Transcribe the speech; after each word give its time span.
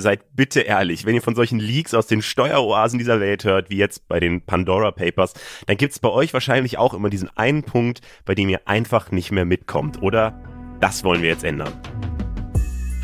seid 0.00 0.34
bitte 0.34 0.60
ehrlich, 0.60 1.04
wenn 1.04 1.14
ihr 1.14 1.22
von 1.22 1.34
solchen 1.34 1.58
Leaks 1.58 1.94
aus 1.94 2.06
den 2.06 2.22
Steueroasen 2.22 2.98
dieser 2.98 3.20
Welt 3.20 3.44
hört, 3.44 3.70
wie 3.70 3.76
jetzt 3.76 4.08
bei 4.08 4.20
den 4.20 4.42
Pandora 4.42 4.90
Papers, 4.90 5.34
dann 5.66 5.76
gibt's 5.76 5.98
bei 5.98 6.08
euch 6.08 6.32
wahrscheinlich 6.32 6.78
auch 6.78 6.94
immer 6.94 7.10
diesen 7.10 7.30
einen 7.36 7.62
Punkt, 7.62 8.00
bei 8.24 8.34
dem 8.34 8.48
ihr 8.48 8.60
einfach 8.66 9.10
nicht 9.10 9.30
mehr 9.30 9.44
mitkommt, 9.44 10.02
oder? 10.02 10.40
Das 10.80 11.04
wollen 11.04 11.22
wir 11.22 11.30
jetzt 11.30 11.44
ändern. 11.44 11.72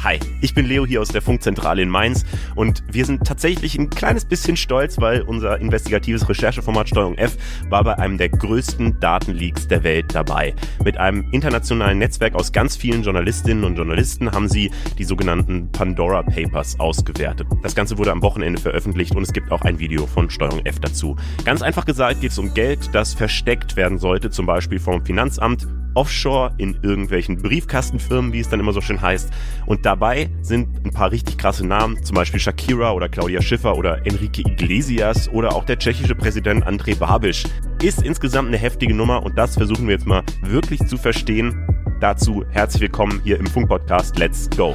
Hi, 0.05 0.21
ich 0.43 0.53
bin 0.53 0.67
Leo 0.67 0.85
hier 0.85 1.01
aus 1.01 1.09
der 1.09 1.23
Funkzentrale 1.23 1.81
in 1.81 1.89
Mainz 1.89 2.27
und 2.57 2.83
wir 2.93 3.07
sind 3.07 3.27
tatsächlich 3.27 3.79
ein 3.79 3.89
kleines 3.89 4.27
bisschen 4.27 4.55
stolz, 4.55 5.01
weil 5.01 5.23
unser 5.23 5.59
investigatives 5.59 6.29
Rechercheformat 6.29 6.91
Steuerung 6.91 7.17
F 7.17 7.39
war 7.71 7.83
bei 7.85 7.97
einem 7.97 8.19
der 8.19 8.29
größten 8.29 9.01
Datenleaks 9.01 9.67
der 9.67 9.83
Welt 9.83 10.15
dabei. 10.15 10.55
Mit 10.85 10.99
einem 10.99 11.27
internationalen 11.33 11.97
Netzwerk 11.97 12.35
aus 12.35 12.53
ganz 12.53 12.77
vielen 12.77 13.03
Journalistinnen 13.03 13.65
und 13.65 13.77
Journalisten 13.77 14.31
haben 14.31 14.51
sie 14.51 14.71
die 14.99 15.05
sogenannten 15.05 15.73
Pandora 15.73 16.23
Papers 16.23 16.79
ausgewertet. 16.79 17.47
Das 17.63 17.75
Ganze 17.75 17.97
wurde 17.97 18.13
am 18.13 18.21
Wochenende 18.21 18.61
veröffentlicht 18.61 19.17
und 19.17 19.23
es 19.23 19.33
gibt 19.33 19.51
auch 19.53 19.63
ein 19.63 19.79
Video 19.79 20.07
von 20.07 20.29
Steuerung 20.29 20.67
F 20.67 20.81
dazu. 20.81 21.17
Ganz 21.47 21.63
einfach 21.63 21.87
gesagt 21.87 22.21
geht 22.21 22.33
es 22.33 22.39
um 22.39 22.53
Geld, 22.53 22.91
das 22.93 23.15
versteckt 23.15 23.77
werden 23.77 23.97
sollte, 23.97 24.29
zum 24.29 24.45
Beispiel 24.45 24.81
vom 24.81 25.03
Finanzamt 25.03 25.67
offshore 25.95 26.53
in 26.59 26.79
irgendwelchen 26.83 27.41
Briefkastenfirmen, 27.41 28.33
wie 28.33 28.41
es 28.41 28.49
dann 28.49 28.61
immer 28.61 28.73
so 28.73 28.81
schön 28.81 29.01
heißt. 29.01 29.31
Und 29.67 29.87
dabei 29.87 30.31
sind 30.43 30.85
ein 30.85 30.93
paar 30.93 31.11
richtig 31.11 31.39
krasse 31.39 31.67
Namen, 31.67 32.03
zum 32.05 32.15
Beispiel 32.15 32.41
Shakira 32.41 32.93
oder 32.93 33.09
Claudia 33.09 33.43
Schiffer 33.43 33.77
oder 33.77 34.07
Enrique 34.07 34.41
Iglesias 34.41 35.29
oder 35.29 35.55
auch 35.55 35.65
der 35.65 35.79
tschechische 35.79 36.15
Präsident 36.15 36.67
Andrej 36.67 36.97
Babiš. 36.97 37.45
Ist 37.83 38.03
insgesamt 38.03 38.49
eine 38.49 38.59
heftige 38.59 38.95
Nummer 38.95 39.23
und 39.23 39.37
das 39.39 39.55
versuchen 39.55 39.87
wir 39.87 39.95
jetzt 39.95 40.07
mal 40.07 40.23
wirklich 40.43 40.81
zu 40.87 40.97
verstehen. 40.97 41.67
Dazu 42.01 42.45
herzlich 42.51 42.83
willkommen 42.83 43.21
hier 43.25 43.39
im 43.39 43.47
Funk-Podcast 43.47 44.19
Let's 44.19 44.51
Go. 44.51 44.75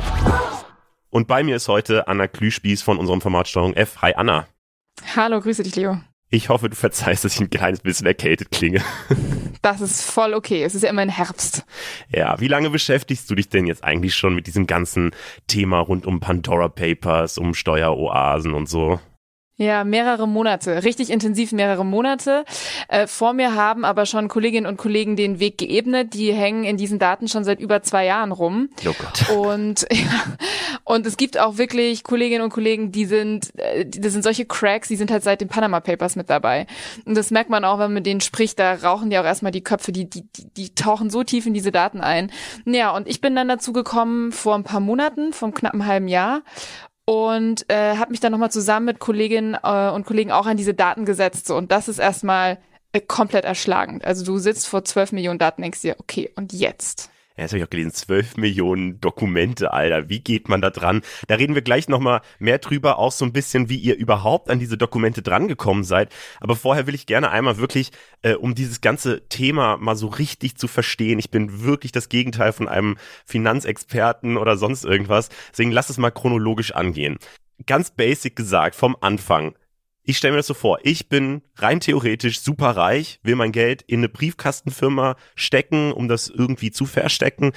Und 1.09 1.27
bei 1.27 1.43
mir 1.43 1.55
ist 1.55 1.67
heute 1.67 2.07
Anna 2.07 2.27
Klüspieß 2.27 2.81
von 2.81 2.97
unserem 2.97 3.21
Format 3.21 3.47
Steuerung 3.47 3.73
F. 3.73 4.01
Hi 4.01 4.13
Anna. 4.15 4.47
Hallo, 5.15 5.39
grüße 5.39 5.63
dich, 5.63 5.75
Leo. 5.75 5.99
Ich 6.29 6.49
hoffe, 6.49 6.69
du 6.69 6.75
verzeihst, 6.75 7.25
dass 7.25 7.33
ich 7.33 7.41
ein 7.41 7.49
kleines 7.49 7.79
bisschen 7.79 8.05
erkältet 8.05 8.51
klinge. 8.51 8.81
Das 9.61 9.81
ist 9.81 10.03
voll 10.03 10.33
okay. 10.33 10.63
Es 10.63 10.73
ist 10.73 10.83
ja 10.83 10.89
immer 10.89 11.01
ein 11.01 11.09
Herbst. 11.09 11.65
Ja, 12.09 12.39
wie 12.39 12.47
lange 12.47 12.69
beschäftigst 12.69 13.29
du 13.29 13.35
dich 13.35 13.49
denn 13.49 13.67
jetzt 13.67 13.83
eigentlich 13.83 14.15
schon 14.15 14.33
mit 14.33 14.47
diesem 14.47 14.67
ganzen 14.67 15.11
Thema 15.47 15.79
rund 15.79 16.05
um 16.05 16.19
Pandora 16.19 16.69
Papers, 16.69 17.37
um 17.37 17.53
Steueroasen 17.53 18.53
und 18.53 18.69
so? 18.69 18.99
Ja, 19.59 19.83
mehrere 19.83 20.25
Monate, 20.25 20.85
richtig 20.85 21.09
intensiv 21.09 21.51
mehrere 21.51 21.83
Monate. 21.85 22.45
Äh, 22.87 23.07
vor 23.07 23.33
mir 23.33 23.55
haben 23.55 23.83
aber 23.83 24.05
schon 24.05 24.29
Kolleginnen 24.29 24.65
und 24.65 24.77
Kollegen 24.77 25.17
den 25.17 25.41
Weg 25.41 25.57
geebnet. 25.57 26.13
Die 26.13 26.31
hängen 26.31 26.63
in 26.63 26.77
diesen 26.77 26.97
Daten 26.97 27.27
schon 27.27 27.43
seit 27.43 27.59
über 27.59 27.83
zwei 27.83 28.05
Jahren 28.05 28.31
rum. 28.31 28.69
Oh 28.87 28.93
Gott. 28.97 29.29
Und, 29.37 29.85
ja, 29.91 30.23
und 30.85 31.05
es 31.05 31.17
gibt 31.17 31.37
auch 31.37 31.57
wirklich 31.57 32.05
Kolleginnen 32.05 32.41
und 32.41 32.51
Kollegen, 32.51 32.93
die 32.93 33.03
sind, 33.03 33.53
äh, 33.59 33.85
das 33.85 34.13
sind 34.13 34.23
solche 34.23 34.45
Cracks, 34.45 34.87
die 34.87 34.95
sind 34.95 35.11
halt 35.11 35.23
seit 35.23 35.41
den 35.41 35.49
Panama 35.49 35.81
Papers 35.81 36.15
mit 36.15 36.29
dabei. 36.29 36.65
Und 37.03 37.17
das 37.17 37.29
merkt 37.29 37.49
man 37.49 37.65
auch, 37.65 37.79
wenn 37.79 37.87
man 37.87 37.95
mit 37.95 38.05
denen 38.05 38.21
spricht, 38.21 38.59
da 38.59 38.75
rauchen 38.75 39.09
die 39.09 39.19
auch 39.19 39.25
erstmal 39.25 39.51
die 39.51 39.61
Köpfe, 39.61 39.91
die, 39.91 40.09
die, 40.09 40.23
die, 40.37 40.53
die 40.53 40.73
tauchen 40.73 41.09
so 41.09 41.25
tief 41.25 41.45
in 41.45 41.53
diese 41.53 41.73
Daten 41.73 41.99
ein. 41.99 42.31
Ja, 42.63 42.95
und 42.95 43.09
ich 43.09 43.19
bin 43.19 43.35
dann 43.35 43.49
dazu 43.49 43.73
gekommen 43.73 44.31
vor 44.31 44.55
ein 44.55 44.63
paar 44.63 44.79
Monaten, 44.79 45.33
vom 45.33 45.53
knappen 45.53 45.85
halben 45.85 46.07
Jahr 46.07 46.43
und 47.09 47.67
äh, 47.71 47.97
habe 47.97 48.11
mich 48.11 48.19
dann 48.19 48.31
nochmal 48.31 48.51
zusammen 48.51 48.85
mit 48.85 48.99
Kolleginnen 48.99 49.57
äh, 49.63 49.89
und 49.89 50.05
Kollegen 50.05 50.31
auch 50.31 50.45
an 50.45 50.57
diese 50.57 50.75
Daten 50.75 51.05
gesetzt. 51.05 51.47
So. 51.47 51.55
Und 51.55 51.71
das 51.71 51.87
ist 51.87 51.97
erstmal 51.97 52.59
äh, 52.91 53.01
komplett 53.01 53.45
erschlagend. 53.45 54.05
Also 54.05 54.23
du 54.23 54.37
sitzt 54.37 54.67
vor 54.67 54.85
12 54.85 55.13
Millionen 55.13 55.39
Daten, 55.39 55.63
denkst 55.63 55.81
dir, 55.81 55.95
okay, 55.97 56.31
und 56.35 56.53
jetzt? 56.53 57.09
Ja, 57.39 57.43
jetzt 57.43 57.53
habe 57.53 57.59
ich 57.59 57.63
auch 57.63 57.69
gelesen, 57.69 57.93
12 57.93 58.35
Millionen 58.35 58.99
Dokumente, 58.99 59.71
Alter. 59.71 60.09
Wie 60.09 60.19
geht 60.19 60.49
man 60.49 60.59
da 60.59 60.71
dran? 60.71 61.03
Da 61.29 61.35
reden 61.35 61.55
wir 61.55 61.61
gleich 61.61 61.87
nochmal 61.87 62.19
mehr 62.37 62.57
drüber, 62.57 62.99
auch 62.99 63.13
so 63.13 63.23
ein 63.23 63.31
bisschen, 63.31 63.69
wie 63.69 63.77
ihr 63.77 63.95
überhaupt 63.95 64.49
an 64.49 64.59
diese 64.59 64.77
Dokumente 64.77 65.21
drangekommen 65.21 65.85
seid. 65.85 66.11
Aber 66.41 66.57
vorher 66.57 66.85
will 66.85 66.95
ich 66.95 67.05
gerne 67.05 67.31
einmal 67.31 67.57
wirklich, 67.57 67.91
äh, 68.23 68.33
um 68.33 68.55
dieses 68.55 68.81
ganze 68.81 69.25
Thema 69.29 69.77
mal 69.77 69.95
so 69.95 70.07
richtig 70.07 70.57
zu 70.57 70.67
verstehen. 70.67 71.17
Ich 71.17 71.31
bin 71.31 71.63
wirklich 71.63 71.93
das 71.93 72.09
Gegenteil 72.09 72.51
von 72.51 72.67
einem 72.67 72.97
Finanzexperten 73.23 74.35
oder 74.35 74.57
sonst 74.57 74.83
irgendwas. 74.83 75.29
Deswegen 75.51 75.71
lass 75.71 75.89
es 75.89 75.97
mal 75.97 76.11
chronologisch 76.11 76.75
angehen. 76.75 77.19
Ganz 77.65 77.91
basic 77.91 78.35
gesagt, 78.35 78.75
vom 78.75 78.97
Anfang 78.99 79.55
ich 80.03 80.17
stelle 80.17 80.33
mir 80.33 80.37
das 80.37 80.47
so 80.47 80.53
vor, 80.53 80.79
ich 80.83 81.09
bin 81.09 81.41
rein 81.55 81.79
theoretisch 81.79 82.41
super 82.41 82.71
reich, 82.71 83.19
will 83.23 83.35
mein 83.35 83.51
Geld 83.51 83.81
in 83.83 83.99
eine 83.99 84.09
Briefkastenfirma 84.09 85.15
stecken, 85.35 85.91
um 85.91 86.07
das 86.07 86.27
irgendwie 86.27 86.71
zu 86.71 86.85
verstecken. 86.85 87.53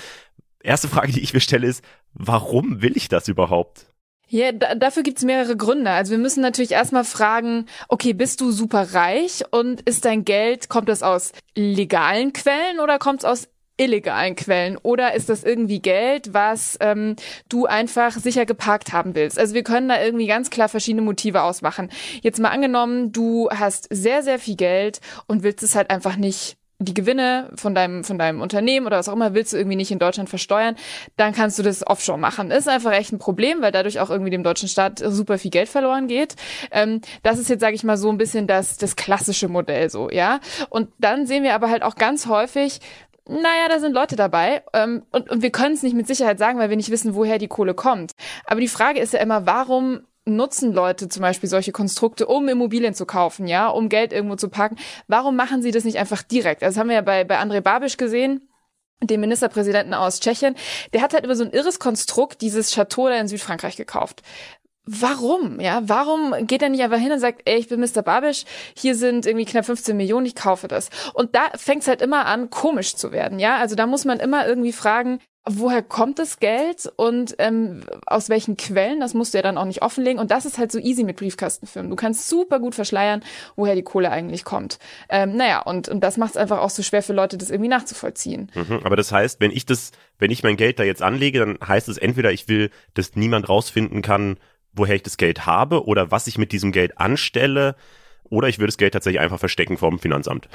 Erste 0.63 0.89
Frage, 0.89 1.13
die 1.13 1.21
ich 1.21 1.35
mir 1.35 1.41
stelle, 1.41 1.67
ist, 1.67 1.83
warum 2.13 2.83
will 2.83 2.97
ich 2.97 3.09
das 3.09 3.29
überhaupt? 3.29 3.87
Ja, 4.29 4.51
da, 4.51 4.75
dafür 4.75 5.03
gibt's 5.03 5.25
mehrere 5.25 5.59
Gründe. 5.59 5.91
Also 5.91 6.13
wir 6.13 6.19
müssen 6.19 6.41
natürlich 6.41 6.71
erstmal 6.73 7.05
fragen, 7.05 7.67
okay, 7.89 8.15
bist 8.15 8.41
du 8.41 8.51
super 8.51 8.95
reich 8.95 9.45
und 9.51 9.83
ist 9.83 10.07
dein 10.07 10.25
Geld, 10.25 10.71
kommt 10.71 10.89
das 10.89 11.03
aus 11.03 11.33
legalen 11.55 12.33
Quellen 12.33 12.81
oder 12.81 12.99
kommt 12.99 13.21
es 13.21 13.25
aus 13.27 13.49
illegalen 13.83 14.37
Quellen 14.37 14.79
oder 14.83 15.15
ist 15.15 15.29
das 15.29 15.43
irgendwie 15.43 15.81
Geld, 15.81 16.33
was 16.33 16.79
ähm, 16.81 17.17
du 17.49 17.67
einfach 17.67 18.13
sicher 18.13 18.47
geparkt 18.47 18.93
haben 18.93 19.15
willst? 19.17 19.39
Also 19.39 19.55
wir 19.55 19.65
können 19.65 19.89
da 19.89 20.03
irgendwie 20.03 20.29
ganz 20.29 20.51
klar 20.51 20.69
verschiedene 20.69 21.03
Motive 21.03 21.43
ausmachen. 21.43 21.91
Jetzt 22.23 22.39
mal 22.39 22.51
angenommen, 22.51 23.11
du 23.11 23.49
hast 23.51 23.89
sehr, 23.91 24.23
sehr 24.23 24.39
viel 24.39 24.57
Geld 24.57 25.01
und 25.27 25.43
willst 25.43 25.63
es 25.63 25.75
halt 25.75 25.91
einfach 25.91 26.17
nicht 26.17 26.57
die 26.85 26.95
Gewinne 26.95 27.51
von 27.55 27.75
deinem, 27.75 28.05
von 28.05 28.19
deinem 28.19 28.41
Unternehmen 28.41 28.87
oder 28.87 28.99
was 28.99 29.09
auch 29.09 29.15
immer 29.15 29.35
willst 29.35 29.53
du 29.53 29.57
irgendwie 29.57 29.77
nicht 29.77 29.91
in 29.91 29.99
Deutschland 29.99 30.29
versteuern, 30.29 30.77
dann 31.17 31.33
kannst 31.33 31.59
du 31.59 31.63
das 31.63 31.87
offshore 31.87 32.19
machen. 32.19 32.51
Ist 32.51 32.69
einfach 32.69 32.93
echt 32.93 33.13
ein 33.13 33.19
Problem, 33.19 33.63
weil 33.63 33.73
dadurch 33.73 34.01
auch 34.01 34.11
irgendwie 34.11 34.31
dem 34.31 34.43
deutschen 34.43 34.69
Staat 34.69 34.99
super 35.05 35.39
viel 35.39 35.51
Geld 35.51 35.69
verloren 35.69 36.09
geht. 36.09 36.35
Ähm, 36.71 37.01
das 37.23 37.39
ist 37.39 37.49
jetzt, 37.49 37.61
sage 37.61 37.75
ich 37.75 37.85
mal, 37.85 37.97
so 37.97 38.11
ein 38.11 38.19
bisschen 38.19 38.47
das, 38.47 38.77
das 38.77 38.97
klassische 38.97 39.49
Modell 39.49 39.91
so, 39.91 40.11
ja. 40.11 40.41
Und 40.71 40.91
dann 40.99 41.27
sehen 41.27 41.45
wir 41.45 41.55
aber 41.55 41.71
halt 41.71 41.83
auch 41.83 41.95
ganz 41.95 42.27
häufig, 42.27 42.81
naja, 43.29 43.69
da 43.69 43.79
sind 43.79 43.93
Leute 43.93 44.17
dabei 44.17 44.63
ähm, 44.73 45.05
und, 45.11 45.31
und 45.31 45.43
wir 45.43 45.51
können 45.51 45.75
es 45.75 45.83
nicht 45.83 45.95
mit 45.95 46.07
Sicherheit 46.07 46.39
sagen, 46.39 46.59
weil 46.59 46.71
wir 46.71 46.77
nicht 46.77 46.91
wissen, 46.91 47.15
woher 47.15 47.39
die 47.39 47.49
Kohle 47.49 47.75
kommt. 47.75 48.13
Aber 48.45 48.61
die 48.61 48.69
Frage 48.69 49.01
ist 49.01 49.13
ja 49.13 49.21
immer, 49.21 49.47
warum 49.47 50.01
nutzen 50.25 50.73
Leute 50.73 51.09
zum 51.09 51.23
Beispiel 51.23 51.49
solche 51.49 51.73
Konstrukte, 51.73 52.27
um 52.27 52.49
Immobilien 52.49 52.95
zu 52.95 53.07
kaufen, 53.07 53.47
ja, 53.47 53.69
um 53.69 53.89
Geld 53.89 54.13
irgendwo 54.13 54.37
zu 54.37 54.49
parken? 54.49 54.77
Warum 55.09 55.37
machen 55.37 55.63
sie 55.63 55.71
das 55.71 55.85
nicht 55.85 55.99
einfach 55.99 56.23
direkt? 56.23 56.63
Also 56.63 56.75
das 56.75 56.81
haben 56.81 56.89
wir 56.89 56.97
ja 56.97 57.03
bei, 57.03 57.25
bei 57.25 57.39
Andrej 57.39 57.61
Babisch 57.61 57.97
gesehen 57.97 58.49
dem 59.05 59.21
Ministerpräsidenten 59.21 59.95
aus 59.95 60.21
Tschechien, 60.21 60.55
der 60.93 61.03
hat 61.03 61.13
halt 61.13 61.25
über 61.25 61.35
so 61.35 61.43
ein 61.43 61.51
irres 61.51 61.81
Konstrukt 61.81 62.41
dieses 62.41 62.73
Chateau 62.73 63.09
da 63.09 63.17
in 63.17 63.27
Südfrankreich 63.27 63.77
gekauft 63.77 64.23
warum? 64.85 65.61
Ja, 65.61 65.83
warum 65.85 66.35
geht 66.47 66.63
er 66.63 66.69
nicht 66.69 66.83
einfach 66.83 66.99
hin 66.99 67.13
und 67.13 67.21
sagt, 67.21 67.43
ey, 67.45 67.59
ich 67.59 67.69
bin 67.69 67.81
Mr. 67.81 68.03
Babisch, 68.03 68.45
hier 68.77 68.95
sind 68.95 69.27
irgendwie 69.27 69.45
knapp 69.45 69.65
15 69.65 69.97
Millionen, 69.97 70.27
ich 70.27 70.35
kaufe 70.35 70.69
das. 70.69 70.91
Und 71.15 71.35
da 71.35 71.51
fängt 71.57 71.83
es 71.83 71.89
halt 71.89 72.03
immer 72.03 72.27
an, 72.27 72.51
komisch 72.51 72.97
zu 72.97 73.13
werden, 73.13 73.39
ja. 73.39 73.59
Also 73.59 73.77
da 73.77 73.87
muss 73.87 74.05
man 74.05 74.21
immer 74.21 74.47
irgendwie 74.47 74.73
fragen, 74.73 75.21
woher 75.45 75.83
kommt 75.83 76.19
das 76.19 76.39
Geld 76.39 76.91
und 76.97 77.35
ähm, 77.39 77.85
aus 78.07 78.29
welchen 78.29 78.57
Quellen, 78.57 79.01
das 79.01 79.13
musst 79.13 79.35
du 79.35 79.39
ja 79.39 79.43
dann 79.43 79.59
auch 79.59 79.65
nicht 79.65 79.83
offenlegen. 79.83 80.21
Und 80.21 80.31
das 80.31 80.47
ist 80.47 80.59
halt 80.59 80.71
so 80.71 80.79
easy 80.79 81.03
mit 81.03 81.17
Briefkastenfirmen. 81.17 81.91
Du 81.91 81.97
kannst 81.97 82.29
super 82.29 82.61
gut 82.61 82.75
verschleiern, 82.75 83.23
woher 83.57 83.75
die 83.75 83.83
Kohle 83.83 84.11
eigentlich 84.11 84.45
kommt. 84.45 84.79
Ähm, 85.09 85.37
naja, 85.37 85.61
und, 85.63 85.89
und 85.89 86.01
das 86.01 86.17
macht 86.17 86.33
es 86.33 86.37
einfach 86.37 86.61
auch 86.61 86.71
so 86.71 86.83
schwer 86.83 87.03
für 87.03 87.13
Leute, 87.13 87.39
das 87.39 87.51
irgendwie 87.51 87.69
nachzuvollziehen. 87.69 88.53
Mhm, 88.55 88.81
aber 88.85 88.95
das 88.95 89.11
heißt, 89.11 89.41
wenn 89.41 89.51
ich 89.51 89.67
das, 89.67 89.91
wenn 90.19 90.31
ich 90.31 90.45
mein 90.45 90.57
Geld 90.57 90.79
da 90.79 90.85
jetzt 90.85 91.03
anlege, 91.03 91.41
dann 91.41 91.59
heißt 91.67 91.89
es 91.89 91.99
entweder, 91.99 92.31
ich 92.31 92.47
will, 92.47 92.71
dass 92.95 93.17
niemand 93.17 93.49
rausfinden 93.49 94.01
kann, 94.01 94.37
woher 94.73 94.95
ich 94.95 95.03
das 95.03 95.17
Geld 95.17 95.47
habe 95.47 95.87
oder 95.87 96.11
was 96.11 96.27
ich 96.27 96.39
mit 96.39 96.53
diesem 96.53 96.73
Geld 96.73 96.99
anstelle. 96.99 97.77
Oder 98.25 98.49
ich 98.49 98.59
würde 98.59 98.69
das 98.69 98.79
Geld 98.79 98.95
tatsächlich 98.95 99.21
einfach 99.21 99.39
verstecken 99.39 99.77
vom 99.77 99.99
Finanzamt. 99.99 100.49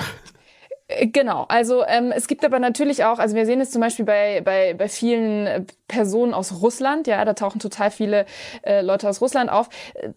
Äh, 0.87 1.07
genau, 1.07 1.45
also 1.49 1.85
ähm, 1.85 2.11
es 2.15 2.27
gibt 2.27 2.45
aber 2.45 2.59
natürlich 2.59 3.03
auch, 3.03 3.19
also 3.19 3.35
wir 3.35 3.45
sehen 3.45 3.59
es 3.59 3.71
zum 3.71 3.81
Beispiel 3.81 4.05
bei, 4.05 4.41
bei, 4.41 4.73
bei 4.73 4.87
vielen 4.87 5.67
Personen 5.87 6.33
aus 6.33 6.61
Russland, 6.61 7.07
ja, 7.07 7.23
da 7.25 7.33
tauchen 7.33 7.59
total 7.59 7.91
viele 7.91 8.25
äh, 8.63 8.81
Leute 8.81 9.09
aus 9.09 9.21
Russland 9.21 9.51
auf. 9.51 9.69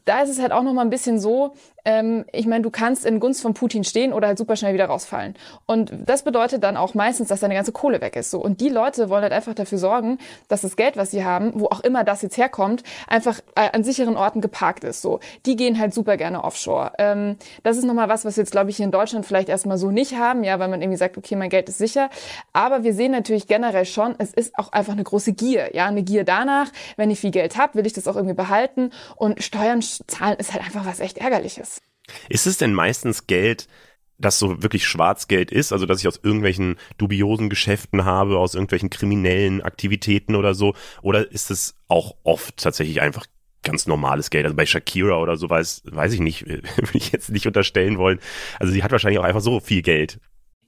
Da 0.05 0.23
ist 0.23 0.31
es 0.31 0.41
halt 0.41 0.53
auch 0.53 0.63
noch 0.63 0.73
mal 0.73 0.83
ein 0.83 0.91
bisschen 0.91 1.19
so, 1.19 1.55
ähm, 1.85 2.25
ich 2.32 2.47
meine, 2.47 2.62
du 2.62 2.71
kannst 2.71 3.06
in 3.06 3.21
Gunst 3.21 3.43
von 3.43 3.55
Putin 3.55 3.85
stehen 3.85 4.12
oder 4.12 4.29
halt 4.29 4.38
super 4.38 4.56
schnell 4.56 4.75
wieder 4.75 4.87
rausfallen. 4.87 5.35
Und 5.67 5.93
das 6.06 6.23
bedeutet 6.23 6.62
dann 6.62 6.77
auch 6.77 6.94
meistens, 6.94 7.29
dass 7.29 7.41
deine 7.41 7.55
ganze 7.55 7.73
Kohle 7.73 8.00
weg 8.00 8.17
ist. 8.17 8.31
So. 8.31 8.43
Und 8.43 8.61
die 8.61 8.69
Leute 8.69 9.09
wollen 9.09 9.23
halt 9.23 9.32
einfach 9.32 9.55
dafür 9.55 9.79
sorgen, 9.79 10.19
dass 10.49 10.62
das 10.62 10.77
Geld, 10.77 10.97
was 10.97 11.11
sie 11.11 11.25
haben, 11.25 11.53
wo 11.55 11.67
auch 11.67 11.81
immer 11.81 12.05
das 12.05 12.23
jetzt 12.23 12.37
herkommt, 12.37 12.82
einfach 13.09 13.41
äh, 13.55 13.71
an 13.73 13.85
sicheren 13.85 14.17
Orten 14.17 14.41
geparkt 14.41 14.85
ist. 14.85 15.03
So. 15.03 15.21
Die 15.47 15.56
gehen 15.56 15.79
halt 15.79 15.94
super 15.94 16.17
gerne 16.17 16.44
offshore. 16.44 16.93
Ähm, 16.99 17.37
das 17.62 17.77
ist 17.77 17.85
nochmal 17.85 18.09
was, 18.09 18.25
was 18.25 18.37
wir 18.37 18.43
jetzt, 18.43 18.53
glaube 18.53 18.71
ich, 18.71 18.76
hier 18.76 18.87
in 18.87 18.93
Deutschland 18.93 19.26
vielleicht 19.26 19.49
erstmal 19.49 19.79
so 19.79 19.91
nicht 19.91 20.17
haben, 20.17 20.44
ja, 20.44 20.59
weil 20.59 20.69
man 20.69 20.81
irgendwie 20.83 20.99
sagt, 20.99 21.17
okay, 21.17 21.37
mein 21.37 21.50
Geld 21.50 21.69
ist 21.69 21.79
sicher. 21.79 22.11
Aber 22.53 22.85
wir 22.85 22.94
sehen 22.94 23.12
natürlich 23.12 23.47
generell 23.47 23.85
schon, 23.85 24.15
es 24.19 24.33
ist 24.33 24.59
auch 24.59 24.73
einfach 24.73 24.93
eine 24.93 25.05
große 25.05 25.33
Gier. 25.33 25.75
Ja, 25.75 25.87
eine 25.87 26.03
Gier 26.03 26.25
danach, 26.25 26.71
wenn 26.97 27.11
ich 27.11 27.21
viel 27.21 27.31
Geld 27.31 27.56
habe, 27.56 27.75
will 27.75 27.87
ich 27.87 27.93
das 27.93 28.06
auch 28.06 28.17
irgendwie 28.17 28.35
behalten. 28.35 28.91
Und 29.17 29.43
Steuern 29.43 29.83
zahlen 29.83 30.37
ist 30.38 30.53
halt 30.53 30.65
einfach 30.65 30.87
was 30.87 31.00
echt 31.00 31.19
Ärgerliches. 31.19 31.80
Ist 32.29 32.47
es 32.47 32.59
denn 32.59 32.75
meistens 32.75 33.27
Geld, 33.27 33.69
das 34.19 34.39
so 34.39 34.62
wirklich 34.62 34.87
Schwarzgeld 34.87 35.51
ist, 35.51 35.73
also 35.73 35.87
dass 35.87 36.01
ich 36.01 36.09
aus 36.09 36.21
irgendwelchen 36.23 36.77
dubiosen 36.99 37.49
Geschäften 37.49 38.05
habe, 38.05 38.39
aus 38.39 38.55
irgendwelchen 38.55 38.91
kriminellen 38.91 39.62
Aktivitäten 39.62 40.35
oder 40.35 40.55
so, 40.55 40.75
oder 41.03 41.33
ist 41.33 41.51
es 41.51 41.75
auch 41.89 42.15
oft 42.23 42.59
tatsächlich 42.59 43.01
einfach 43.01 43.27
ganz 43.62 43.87
normales 43.87 44.31
Geld. 44.31 44.45
Also 44.45 44.57
bei 44.57 44.67
Shakira 44.67 45.19
oder 45.19 45.37
so 45.37 45.49
weiß, 45.49 45.83
weiß 45.85 46.12
ich 46.15 46.21
nicht, 46.21 46.47
würde 46.47 46.65
ich 46.95 47.12
jetzt 47.12 47.31
nicht 47.31 47.47
unterstellen 47.47 47.99
wollen. 47.99 48.21
Also 48.59 48.73
sie 48.73 48.83
hat 48.83 48.93
wahrscheinlich 48.93 49.19
auch 49.19 49.25
einfach 49.25 49.41
so 49.41 49.61
viel 49.61 49.83
Geld. 49.83 50.21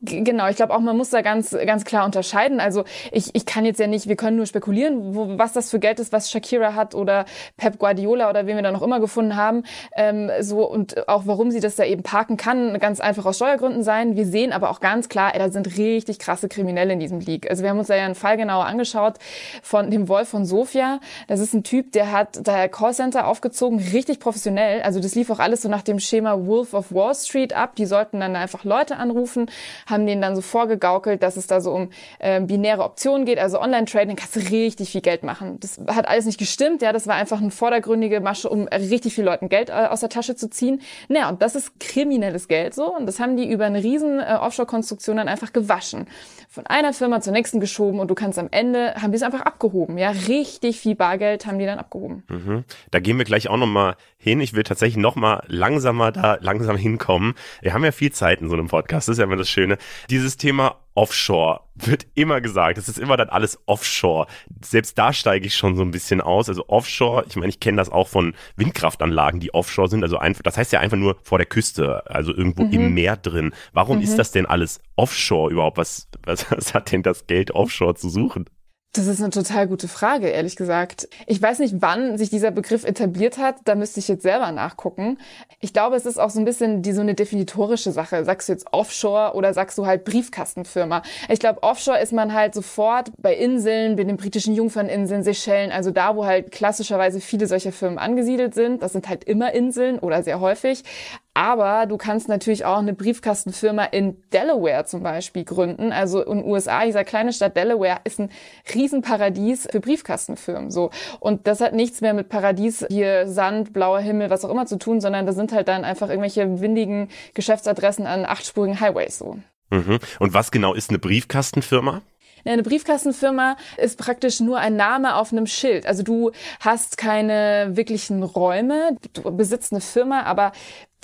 Genau, 0.05 0.49
ich 0.49 0.57
glaube 0.57 0.75
auch, 0.75 0.81
man 0.81 0.97
muss 0.97 1.11
da 1.11 1.23
ganz, 1.23 1.57
ganz 1.65 1.85
klar 1.85 2.05
unterscheiden. 2.05 2.59
Also 2.59 2.83
ich, 3.13 3.31
ich 3.35 3.47
kann 3.47 3.65
jetzt 3.65 3.79
ja 3.79 3.87
nicht, 3.87 4.09
wir 4.09 4.17
können 4.17 4.37
nur 4.37 4.47
spekulieren, 4.47 5.15
wo, 5.15 5.39
was 5.39 5.53
das 5.53 5.71
für 5.71 5.79
Geld 5.79 6.01
ist, 6.01 6.13
was 6.13 6.29
Shakira 6.29 6.75
hat 6.75 6.97
oder 6.97 7.25
Pep 7.57 7.79
Guardiola 7.79 8.29
oder 8.29 8.47
wen 8.47 8.57
wir 8.57 8.65
da 8.65 8.73
noch 8.73 8.83
immer 8.83 8.99
gefunden 8.99 9.37
haben. 9.37 9.63
Ähm, 9.95 10.29
so 10.41 10.69
und 10.69 11.09
auch 11.09 11.23
warum 11.27 11.53
sie 11.53 11.61
das 11.61 11.77
da 11.77 11.85
eben 11.85 12.03
parken 12.03 12.37
kann, 12.37 12.81
ganz 12.81 12.99
einfach 12.99 13.27
aus 13.27 13.37
Steuergründen 13.37 13.85
sein. 13.85 14.17
Wir 14.17 14.27
sehen 14.27 14.53
aber 14.53 14.71
auch 14.71 14.81
ganz 14.81 15.09
klar, 15.09 15.35
ey, 15.35 15.39
da 15.39 15.51
sind 15.51 15.79
richtig 15.79 16.19
krasse 16.19 16.49
Kriminelle 16.49 16.95
in 16.95 16.99
diesem 16.99 17.21
League. 17.21 17.49
Also 17.49 17.63
wir 17.63 17.71
haben 17.71 17.79
uns 17.79 17.87
da 17.87 17.95
ja 17.95 18.05
einen 18.05 18.17
Fall 18.17 18.37
genauer 18.37 18.67
angeschaut 18.67 19.19
von 19.63 19.89
dem 19.89 20.09
Wolf 20.09 20.29
von 20.29 20.45
Sofia. 20.45 20.99
Das 21.29 21.39
ist 21.39 21.55
ein 21.55 21.63
Typ, 21.63 21.93
der 21.93 22.11
hat 22.11 22.41
da 22.43 22.67
Callcenter 22.67 23.29
aufgezogen, 23.29 23.79
richtig 23.79 24.19
professionell. 24.19 24.83
Also 24.83 24.99
das 24.99 25.15
lief 25.15 25.31
auch 25.31 25.39
alles 25.39 25.63
so 25.63 25.69
nach 25.69 25.83
dem 25.83 26.01
Schema 26.01 26.45
Wolf 26.45 26.75
of 26.75 26.93
Wall 26.93 27.15
Street 27.15 27.53
ab. 27.53 27.77
Die 27.77 27.87
sollten 27.87 28.19
dann 28.19 28.35
einfach 28.35 28.65
Leute 28.65 28.97
anrufen 28.97 29.47
haben 29.93 30.06
denen 30.06 30.21
dann 30.21 30.35
so 30.35 30.43
vorgegaukelt, 30.43 31.23
dass 31.23 31.37
es 31.37 31.47
da 31.47 31.61
so 31.61 31.71
um 31.73 31.91
äh, 32.19 32.41
binäre 32.41 32.83
Optionen 32.83 33.25
geht, 33.25 33.39
also 33.39 33.61
Online-Trading, 33.61 34.17
kannst 34.17 34.35
du 34.35 34.41
richtig 34.41 34.91
viel 34.91 35.00
Geld 35.00 35.23
machen. 35.23 35.61
Das 35.61 35.79
hat 35.89 36.09
alles 36.09 36.27
nicht 36.27 36.39
gestimmt, 36.39 36.83
ja, 36.83 36.93
das 36.93 37.06
war 37.06 37.15
einfach 37.15 37.41
eine 37.41 37.50
vordergründige 37.50 38.21
Masche, 38.21 38.49
um 38.49 38.67
richtig 38.67 39.15
viel 39.15 39.25
Leuten 39.25 39.49
Geld 39.49 39.69
äh, 39.69 39.73
aus 39.73 40.00
der 40.00 40.09
Tasche 40.09 40.35
zu 40.35 40.50
ziehen. 40.50 40.81
Naja, 41.09 41.29
und 41.29 41.43
das 41.43 41.55
ist 41.55 41.79
kriminelles 41.79 42.49
Geld 42.49 42.75
so 42.75 42.97
und 42.97 43.06
das 43.06 43.21
haben 43.21 43.37
die 43.37 43.49
über 43.49 43.67
eine 43.67 43.83
riesen 43.83 44.19
äh, 44.19 44.39
Offshore-Konstruktion 44.41 45.19
dann 45.19 45.29
einfach 45.29 45.53
gewaschen. 45.53 46.06
Von 46.49 46.67
einer 46.67 46.93
Firma 46.93 47.21
zur 47.21 47.33
nächsten 47.33 47.61
geschoben 47.61 48.00
und 48.00 48.09
du 48.09 48.15
kannst 48.15 48.39
am 48.39 48.49
Ende, 48.50 48.94
haben 48.94 49.12
die 49.12 49.17
es 49.17 49.23
einfach 49.23 49.43
abgehoben, 49.43 49.99
ja, 49.99 50.11
richtig 50.11 50.81
viel 50.81 50.94
Bargeld 50.94 51.47
haben 51.47 51.59
die 51.59 51.67
dann 51.67 51.79
abgehoben. 51.79 52.25
Mhm. 52.29 52.65
Da 52.91 53.00
gehen 53.00 53.19
wir 53.19 53.25
gleich 53.25 53.49
auch 53.49 53.56
nochmal 53.56 53.97
hin. 54.23 54.41
Ich 54.41 54.55
will 54.55 54.62
tatsächlich 54.62 54.97
nochmal 54.97 55.43
langsamer 55.49 56.12
da 56.12 56.39
langsam 56.41 56.77
hinkommen. 56.77 57.35
Wir 57.61 57.75
haben 57.75 57.85
ja 57.85 57.93
viel 57.93 58.12
Zeit 58.12 58.41
in 58.41 58.49
so 58.49 58.55
einem 58.55 58.69
Podcast, 58.69 59.09
das 59.09 59.15
ist 59.15 59.19
ja 59.19 59.25
immer 59.25 59.37
das 59.37 59.50
Schöne. 59.50 59.79
Dieses 60.11 60.37
Thema 60.37 60.76
Offshore 60.94 61.61
wird 61.75 62.06
immer 62.14 62.40
gesagt. 62.40 62.79
Es 62.79 62.88
ist 62.88 62.99
immer 62.99 63.17
dann 63.17 63.31
alles 63.31 63.58
Offshore. 63.67 64.26
Selbst 64.62 64.99
da 64.99 65.12
steige 65.12 65.46
ich 65.46 65.55
schon 65.55 65.76
so 65.76 65.82
ein 65.82 65.90
bisschen 65.90 66.20
aus. 66.20 66.49
Also 66.49 66.69
Offshore, 66.69 67.25
ich 67.29 67.37
meine, 67.37 67.49
ich 67.49 67.61
kenne 67.61 67.79
das 67.79 67.90
auch 67.90 68.08
von 68.08 68.34
Windkraftanlagen, 68.56 69.40
die 69.40 69.55
Offshore 69.55 69.88
sind. 69.88 70.02
Also 70.02 70.19
einfach, 70.19 70.43
das 70.43 70.56
heißt 70.56 70.73
ja 70.73 70.81
einfach 70.81 70.99
nur 70.99 71.17
vor 71.23 71.38
der 71.38 71.46
Küste, 71.46 72.05
also 72.11 72.34
irgendwo 72.34 72.64
mhm. 72.64 72.73
im 72.73 72.94
Meer 72.94 73.17
drin. 73.17 73.52
Warum 73.73 73.99
mhm. 73.99 74.02
ist 74.02 74.19
das 74.19 74.32
denn 74.32 74.46
alles 74.46 74.81
Offshore 74.96 75.50
überhaupt? 75.50 75.79
Was, 75.79 76.08
was, 76.25 76.50
was 76.50 76.75
hat 76.75 76.93
denn 76.93 77.02
das 77.02 77.26
Geld 77.26 77.52
Offshore 77.52 77.94
zu 77.94 78.08
suchen? 78.08 78.46
Das 78.94 79.06
ist 79.06 79.23
eine 79.23 79.31
total 79.31 79.69
gute 79.69 79.89
Frage, 79.89 80.29
ehrlich 80.29 80.55
gesagt. 80.55 81.09
Ich 81.27 81.41
weiß 81.41 81.61
nicht, 81.61 81.77
wann 81.79 82.19
sich 82.19 82.29
dieser 82.29 82.50
Begriff 82.50 82.85
etabliert 82.85 83.39
hat. 83.39 83.56
Da 83.65 83.75
müsste 83.75 84.00
ich 84.00 84.09
jetzt 84.09 84.21
selber 84.21 84.53
nachgucken. 84.53 85.17
Ich 85.61 85.73
glaube, 85.73 85.97
es 85.97 86.05
ist 86.05 86.21
auch 86.21 86.29
so 86.29 86.39
ein 86.39 86.44
bisschen 86.44 86.83
die 86.83 86.93
so 86.93 87.00
eine 87.00 87.15
definitorische 87.15 87.91
Sache. 87.91 88.23
Sagst 88.27 88.50
du 88.50 88.53
jetzt 88.53 88.67
Offshore 88.71 89.33
oder 89.35 89.55
sagst 89.55 89.79
du 89.79 89.87
halt 89.87 90.05
Briefkastenfirma? 90.05 91.00
Ich 91.31 91.41
glaube, 91.41 91.62
Offshore 91.62 92.00
ist 92.00 92.12
man 92.12 92.35
halt 92.35 92.53
sofort 92.53 93.12
bei 93.17 93.35
Inseln, 93.35 93.97
bei 93.97 94.05
den 94.05 94.19
britischen 94.19 94.55
Jungferninseln, 94.55 95.23
Seychellen, 95.23 95.73
also 95.73 95.91
da, 95.91 96.15
wo 96.15 96.27
halt 96.27 96.50
klassischerweise 96.50 97.23
viele 97.23 97.47
solcher 97.47 97.73
Firmen 97.73 97.99
angesiedelt 97.99 98.53
sind. 98.53 98.83
Das 98.83 98.93
sind 98.93 99.09
halt 99.09 99.25
immer 99.25 99.55
Inseln 99.55 100.00
oder 100.00 100.23
sehr 100.23 100.39
häufig. 100.41 100.85
Aber 101.34 101.87
du 101.87 101.96
kannst 101.96 102.29
natürlich 102.29 102.67
auch 102.67 102.79
eine 102.79 102.93
Briefkastenfirma 102.93 103.84
in 103.84 104.23
Delaware 104.32 104.84
zum 104.84 105.02
Beispiel 105.02 105.44
gründen. 105.44 105.90
Also 105.90 106.23
in 106.23 106.43
den 106.43 106.46
USA, 106.46 106.84
dieser 106.84 107.05
kleine 107.05 107.32
Stadt 107.32 107.56
Delaware 107.56 108.00
ist 108.05 108.20
ein 108.20 108.31
Riesenparadies 108.75 109.69
für 109.70 109.81
Briefkastenfirmen. 109.81 110.70
So. 110.70 110.90
Und 111.20 111.46
das 111.46 111.62
hat 111.62 111.73
nichts 111.73 112.02
mehr 112.02 112.12
mit 112.12 112.29
Paradies, 112.29 112.84
hier 112.90 113.26
Sand, 113.29 113.73
blauer 113.73 114.00
Himmel, 114.00 114.29
was 114.29 114.44
auch 114.44 114.50
immer 114.50 114.67
zu 114.67 114.76
tun, 114.76 115.00
sondern 115.00 115.25
das 115.25 115.37
sind 115.37 115.52
halt 115.52 115.69
dann 115.69 115.84
einfach 115.84 116.11
irgendwelche 116.11 116.61
windigen 116.61 117.08
Geschäftsadressen 117.32 118.06
an 118.06 118.26
achtspurigen 118.26 118.79
Highways. 118.81 119.19
So. 119.19 119.38
Mhm. 119.70 120.00
Und 120.19 120.34
was 120.34 120.50
genau 120.50 120.75
ist 120.75 120.90
eine 120.90 120.99
Briefkastenfirma? 120.99 122.02
Eine 122.44 122.62
Briefkastenfirma 122.62 123.56
ist 123.76 123.99
praktisch 123.99 124.40
nur 124.40 124.58
ein 124.58 124.76
Name 124.76 125.14
auf 125.14 125.32
einem 125.32 125.46
Schild. 125.46 125.87
Also 125.87 126.02
du 126.02 126.32
hast 126.61 126.99
keine 126.99 127.70
wirklichen 127.73 128.23
Räume, 128.23 128.96
du 129.12 129.34
besitzt 129.34 129.73
eine 129.73 129.81
Firma, 129.81 130.25
aber 130.25 130.52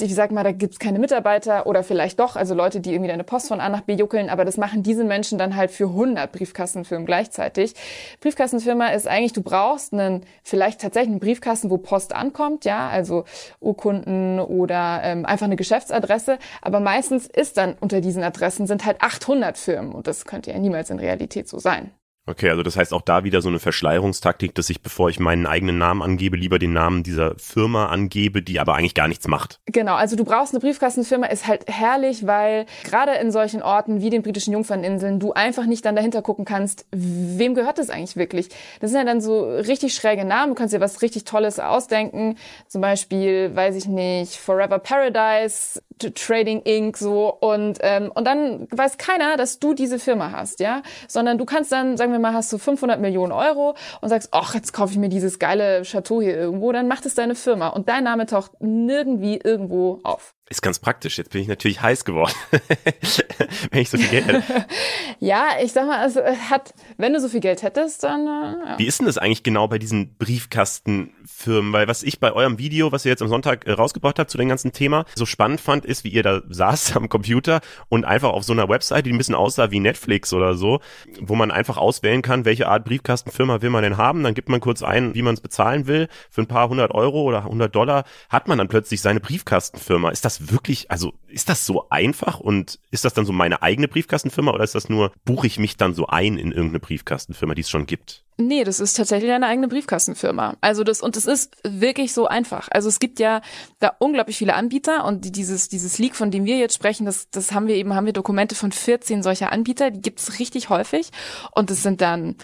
ich 0.00 0.14
sag 0.14 0.30
mal, 0.30 0.44
da 0.44 0.52
gibt's 0.52 0.78
keine 0.78 0.98
Mitarbeiter 0.98 1.66
oder 1.66 1.82
vielleicht 1.82 2.20
doch, 2.20 2.36
also 2.36 2.54
Leute, 2.54 2.80
die 2.80 2.92
irgendwie 2.92 3.08
deine 3.08 3.24
Post 3.24 3.48
von 3.48 3.60
A 3.60 3.68
nach 3.68 3.82
B 3.82 3.94
juckeln, 3.94 4.30
aber 4.30 4.44
das 4.44 4.56
machen 4.56 4.82
diese 4.82 5.04
Menschen 5.04 5.38
dann 5.38 5.56
halt 5.56 5.70
für 5.70 5.86
100 5.86 6.30
Briefkastenfirmen 6.32 7.06
gleichzeitig. 7.06 7.74
Briefkastenfirma 8.20 8.88
ist 8.88 9.08
eigentlich, 9.08 9.32
du 9.32 9.42
brauchst 9.42 9.92
einen, 9.92 10.24
vielleicht 10.42 10.80
tatsächlich 10.80 11.10
einen 11.10 11.20
Briefkasten, 11.20 11.70
wo 11.70 11.78
Post 11.78 12.14
ankommt, 12.14 12.64
ja, 12.64 12.88
also 12.88 13.24
Urkunden 13.60 14.40
oder 14.40 15.00
ähm, 15.02 15.26
einfach 15.26 15.46
eine 15.46 15.56
Geschäftsadresse, 15.56 16.38
aber 16.62 16.80
meistens 16.80 17.26
ist 17.26 17.56
dann 17.56 17.76
unter 17.80 18.00
diesen 18.00 18.22
Adressen 18.22 18.66
sind 18.66 18.84
halt 18.84 19.02
800 19.02 19.58
Firmen 19.58 19.92
und 19.92 20.06
das 20.06 20.24
könnte 20.24 20.50
ja 20.50 20.58
niemals 20.58 20.90
in 20.90 20.98
Realität 20.98 21.48
so 21.48 21.58
sein. 21.58 21.90
Okay, 22.28 22.50
also 22.50 22.62
das 22.62 22.76
heißt 22.76 22.92
auch 22.92 23.00
da 23.00 23.24
wieder 23.24 23.40
so 23.40 23.48
eine 23.48 23.58
Verschleierungstaktik, 23.58 24.54
dass 24.54 24.68
ich, 24.68 24.82
bevor 24.82 25.08
ich 25.08 25.18
meinen 25.18 25.46
eigenen 25.46 25.78
Namen 25.78 26.02
angebe, 26.02 26.36
lieber 26.36 26.58
den 26.58 26.74
Namen 26.74 27.02
dieser 27.02 27.34
Firma 27.38 27.86
angebe, 27.86 28.42
die 28.42 28.60
aber 28.60 28.74
eigentlich 28.74 28.94
gar 28.94 29.08
nichts 29.08 29.26
macht. 29.26 29.60
Genau, 29.64 29.94
also 29.94 30.14
du 30.14 30.24
brauchst 30.24 30.52
eine 30.52 30.60
Briefkastenfirma, 30.60 31.28
ist 31.28 31.46
halt 31.46 31.64
herrlich, 31.68 32.26
weil 32.26 32.66
gerade 32.84 33.12
in 33.12 33.32
solchen 33.32 33.62
Orten 33.62 34.02
wie 34.02 34.10
den 34.10 34.22
britischen 34.22 34.52
Jungferninseln 34.52 35.20
du 35.20 35.32
einfach 35.32 35.64
nicht 35.64 35.86
dann 35.86 35.96
dahinter 35.96 36.20
gucken 36.20 36.44
kannst, 36.44 36.84
wem 36.92 37.54
gehört 37.54 37.78
das 37.78 37.88
eigentlich 37.88 38.16
wirklich. 38.16 38.50
Das 38.80 38.90
sind 38.90 38.98
ja 38.98 39.06
dann 39.06 39.22
so 39.22 39.48
richtig 39.48 39.94
schräge 39.94 40.26
Namen, 40.26 40.50
du 40.50 40.54
kannst 40.54 40.74
dir 40.74 40.80
was 40.80 41.00
richtig 41.00 41.24
Tolles 41.24 41.58
ausdenken, 41.58 42.36
zum 42.66 42.82
Beispiel, 42.82 43.56
weiß 43.56 43.74
ich 43.74 43.86
nicht, 43.86 44.36
Forever 44.36 44.78
Paradise, 44.78 45.80
Trading 45.98 46.62
Inc. 46.62 46.96
so 46.96 47.32
und 47.32 47.78
ähm, 47.80 48.10
und 48.14 48.26
dann 48.26 48.66
weiß 48.70 48.98
keiner, 48.98 49.36
dass 49.36 49.58
du 49.58 49.74
diese 49.74 49.98
Firma 49.98 50.32
hast, 50.32 50.60
ja, 50.60 50.82
sondern 51.06 51.38
du 51.38 51.44
kannst 51.44 51.72
dann, 51.72 51.96
sagen 51.96 52.12
wir 52.12 52.18
mal, 52.18 52.32
hast 52.32 52.52
du 52.52 52.58
500 52.58 53.00
Millionen 53.00 53.32
Euro 53.32 53.74
und 54.00 54.08
sagst, 54.08 54.28
ach, 54.32 54.54
jetzt 54.54 54.72
kaufe 54.72 54.92
ich 54.92 54.98
mir 54.98 55.08
dieses 55.08 55.38
geile 55.38 55.82
Chateau 55.82 56.20
hier 56.20 56.36
irgendwo, 56.36 56.72
dann 56.72 56.88
macht 56.88 57.06
es 57.06 57.14
deine 57.14 57.34
Firma 57.34 57.68
und 57.68 57.88
dein 57.88 58.04
Name 58.04 58.26
taucht 58.26 58.52
nirgendwie 58.60 59.40
irgendwo 59.42 60.00
auf. 60.02 60.34
Ist 60.50 60.62
ganz 60.62 60.78
praktisch. 60.78 61.18
Jetzt 61.18 61.30
bin 61.30 61.42
ich 61.42 61.48
natürlich 61.48 61.82
heiß 61.82 62.06
geworden, 62.06 62.32
wenn 63.70 63.82
ich 63.82 63.90
so 63.90 63.98
viel 63.98 64.08
Geld 64.08 64.26
hätte. 64.26 64.66
ja, 65.20 65.48
ich 65.62 65.72
sag 65.72 65.86
mal, 65.86 65.98
also 65.98 66.22
hat, 66.22 66.72
wenn 66.96 67.12
du 67.12 67.20
so 67.20 67.28
viel 67.28 67.40
Geld 67.40 67.62
hättest, 67.62 68.02
dann. 68.02 68.26
Äh, 68.26 68.70
ja. 68.70 68.78
Wie 68.78 68.86
ist 68.86 68.98
denn 68.98 69.06
das 69.06 69.18
eigentlich 69.18 69.42
genau 69.42 69.68
bei 69.68 69.78
diesen 69.78 70.16
Briefkastenfirmen? 70.16 71.74
Weil 71.74 71.86
was 71.86 72.02
ich 72.02 72.18
bei 72.18 72.32
eurem 72.32 72.58
Video, 72.58 72.92
was 72.92 73.04
ihr 73.04 73.10
jetzt 73.10 73.20
am 73.20 73.28
Sonntag 73.28 73.66
äh, 73.66 73.72
rausgebracht 73.72 74.18
habt 74.18 74.30
zu 74.30 74.38
dem 74.38 74.48
ganzen 74.48 74.72
Thema, 74.72 75.04
so 75.14 75.26
spannend 75.26 75.60
fand, 75.60 75.84
ist, 75.84 76.04
wie 76.04 76.08
ihr 76.08 76.22
da 76.22 76.40
saßt 76.48 76.96
am 76.96 77.10
Computer 77.10 77.60
und 77.90 78.06
einfach 78.06 78.30
auf 78.30 78.44
so 78.44 78.54
einer 78.54 78.70
Webseite, 78.70 79.02
die 79.02 79.12
ein 79.12 79.18
bisschen 79.18 79.34
aussah 79.34 79.70
wie 79.70 79.80
Netflix 79.80 80.32
oder 80.32 80.54
so, 80.54 80.80
wo 81.20 81.34
man 81.34 81.50
einfach 81.50 81.76
auswählen 81.76 82.22
kann, 82.22 82.46
welche 82.46 82.68
Art 82.68 82.86
Briefkastenfirma 82.86 83.60
will 83.60 83.70
man 83.70 83.82
denn 83.82 83.98
haben. 83.98 84.22
Dann 84.22 84.32
gibt 84.32 84.48
man 84.48 84.60
kurz 84.60 84.82
ein, 84.82 85.14
wie 85.14 85.22
man 85.22 85.34
es 85.34 85.42
bezahlen 85.42 85.86
will. 85.86 86.08
Für 86.30 86.40
ein 86.40 86.48
paar 86.48 86.70
hundert 86.70 86.92
Euro 86.92 87.24
oder 87.24 87.44
hundert 87.44 87.74
Dollar 87.74 88.04
hat 88.30 88.48
man 88.48 88.56
dann 88.56 88.68
plötzlich 88.68 89.02
seine 89.02 89.20
Briefkastenfirma. 89.20 90.08
Ist 90.08 90.24
das 90.24 90.37
wirklich, 90.40 90.90
also 90.90 91.14
ist 91.28 91.48
das 91.48 91.66
so 91.66 91.88
einfach 91.90 92.40
und 92.40 92.78
ist 92.90 93.04
das 93.04 93.14
dann 93.14 93.26
so 93.26 93.32
meine 93.32 93.62
eigene 93.62 93.88
Briefkastenfirma 93.88 94.52
oder 94.52 94.64
ist 94.64 94.74
das 94.74 94.88
nur, 94.88 95.12
buche 95.24 95.46
ich 95.46 95.58
mich 95.58 95.76
dann 95.76 95.94
so 95.94 96.06
ein 96.06 96.38
in 96.38 96.52
irgendeine 96.52 96.80
Briefkastenfirma, 96.80 97.54
die 97.54 97.62
es 97.62 97.70
schon 97.70 97.86
gibt? 97.86 98.24
Nee, 98.40 98.62
das 98.62 98.78
ist 98.78 98.96
tatsächlich 98.96 99.32
eine 99.32 99.48
eigene 99.48 99.66
Briefkastenfirma. 99.66 100.54
Also 100.60 100.84
das, 100.84 101.02
und 101.02 101.16
es 101.16 101.26
ist 101.26 101.56
wirklich 101.64 102.12
so 102.12 102.28
einfach. 102.28 102.68
Also 102.70 102.88
es 102.88 103.00
gibt 103.00 103.18
ja 103.18 103.40
da 103.80 103.96
unglaublich 103.98 104.38
viele 104.38 104.54
Anbieter 104.54 105.04
und 105.06 105.34
dieses, 105.34 105.68
dieses 105.68 105.98
Leak, 105.98 106.14
von 106.14 106.30
dem 106.30 106.44
wir 106.44 106.56
jetzt 106.56 106.74
sprechen, 106.74 107.04
das, 107.04 107.28
das 107.30 107.50
haben 107.50 107.66
wir 107.66 107.74
eben, 107.74 107.96
haben 107.96 108.06
wir 108.06 108.12
Dokumente 108.12 108.54
von 108.54 108.70
14 108.70 109.24
solcher 109.24 109.50
Anbieter, 109.50 109.90
die 109.90 110.00
gibt's 110.00 110.38
richtig 110.38 110.70
häufig. 110.70 111.10
Und 111.50 111.68
es 111.72 111.82
sind 111.82 112.00
dann, 112.00 112.36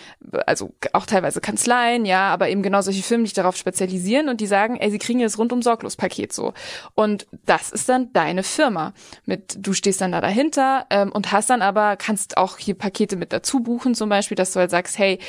also 0.46 0.74
auch 0.92 1.06
teilweise 1.06 1.40
Kanzleien, 1.40 2.04
ja, 2.04 2.26
aber 2.26 2.48
eben 2.48 2.64
genau 2.64 2.80
solche 2.80 3.04
Firmen, 3.04 3.22
die 3.22 3.28
sich 3.28 3.34
darauf 3.34 3.56
spezialisieren 3.56 4.28
und 4.28 4.40
die 4.40 4.48
sagen, 4.48 4.74
ey, 4.74 4.90
sie 4.90 4.98
kriegen 4.98 5.20
jetzt 5.20 5.38
rundum 5.38 5.62
sorglos 5.62 5.94
Paket 5.94 6.32
so. 6.32 6.54
Und 6.94 7.28
das 7.46 7.70
ist 7.70 7.88
dann 7.88 8.12
deine 8.12 8.42
Firma. 8.42 8.73
Mit, 9.24 9.56
du 9.64 9.72
stehst 9.72 10.00
dann 10.00 10.12
da 10.12 10.20
dahinter 10.20 10.86
ähm, 10.90 11.12
und 11.12 11.30
hast 11.30 11.50
dann 11.50 11.62
aber, 11.62 11.96
kannst 11.96 12.36
auch 12.36 12.58
hier 12.58 12.74
Pakete 12.74 13.16
mit 13.16 13.32
dazu 13.32 13.60
buchen, 13.60 13.94
zum 13.94 14.08
Beispiel, 14.08 14.34
dass 14.34 14.52
du 14.52 14.60
halt 14.60 14.70
sagst, 14.70 14.98
hey, 14.98 15.20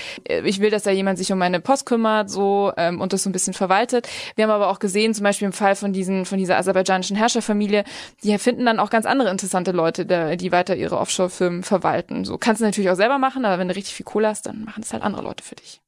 ich 0.44 0.56
ich 0.56 0.62
will, 0.62 0.70
dass 0.70 0.84
da 0.84 0.92
jemand 0.92 1.18
sich 1.18 1.32
um 1.32 1.38
meine 1.38 1.60
Post 1.60 1.86
kümmert, 1.86 2.30
so 2.30 2.72
ähm, 2.78 3.02
und 3.02 3.12
das 3.12 3.24
so 3.24 3.30
ein 3.30 3.34
bisschen 3.34 3.54
verwaltet. 3.54 4.08
Wir 4.36 4.46
haben 4.46 4.52
aber 4.52 4.70
auch 4.70 4.80
gesehen, 4.80 5.14
zum 5.14 5.24
Beispiel 5.24 5.48
im 5.48 5.54
Fall 5.54 5.76
von 5.76 5.92
diesen 5.92 6.26
von 6.26 6.38
dieser 6.38 6.58
aserbaidschanischen 6.58 7.18
Herrscherfamilie, 7.18 7.84
die 8.24 8.38
finden 8.38 8.66
dann 8.66 8.80
auch 8.80 8.90
ganz 8.90 9.06
andere 9.06 9.30
interessante 9.30 9.72
Leute, 9.72 10.06
die 10.38 10.52
weiter 10.52 10.76
ihre 10.76 10.98
Offshore-Firmen 10.98 11.64
verwalten. 11.64 12.24
So 12.24 12.38
kannst 12.38 12.62
du 12.62 12.66
natürlich 12.66 12.90
auch 12.90 12.96
selber 12.96 13.18
machen, 13.18 13.44
aber 13.46 13.60
wenn 13.60 13.68
du 13.68 13.76
richtig 13.76 13.96
viel 13.96 14.06
Kohle 14.06 14.30
hast, 14.30 14.46
dann 14.46 14.64
machen 14.64 14.82
das 14.82 14.94
halt 14.94 15.04
andere 15.04 15.24
Leute 15.24 15.44
für 15.44 15.56
dich. 15.56 15.82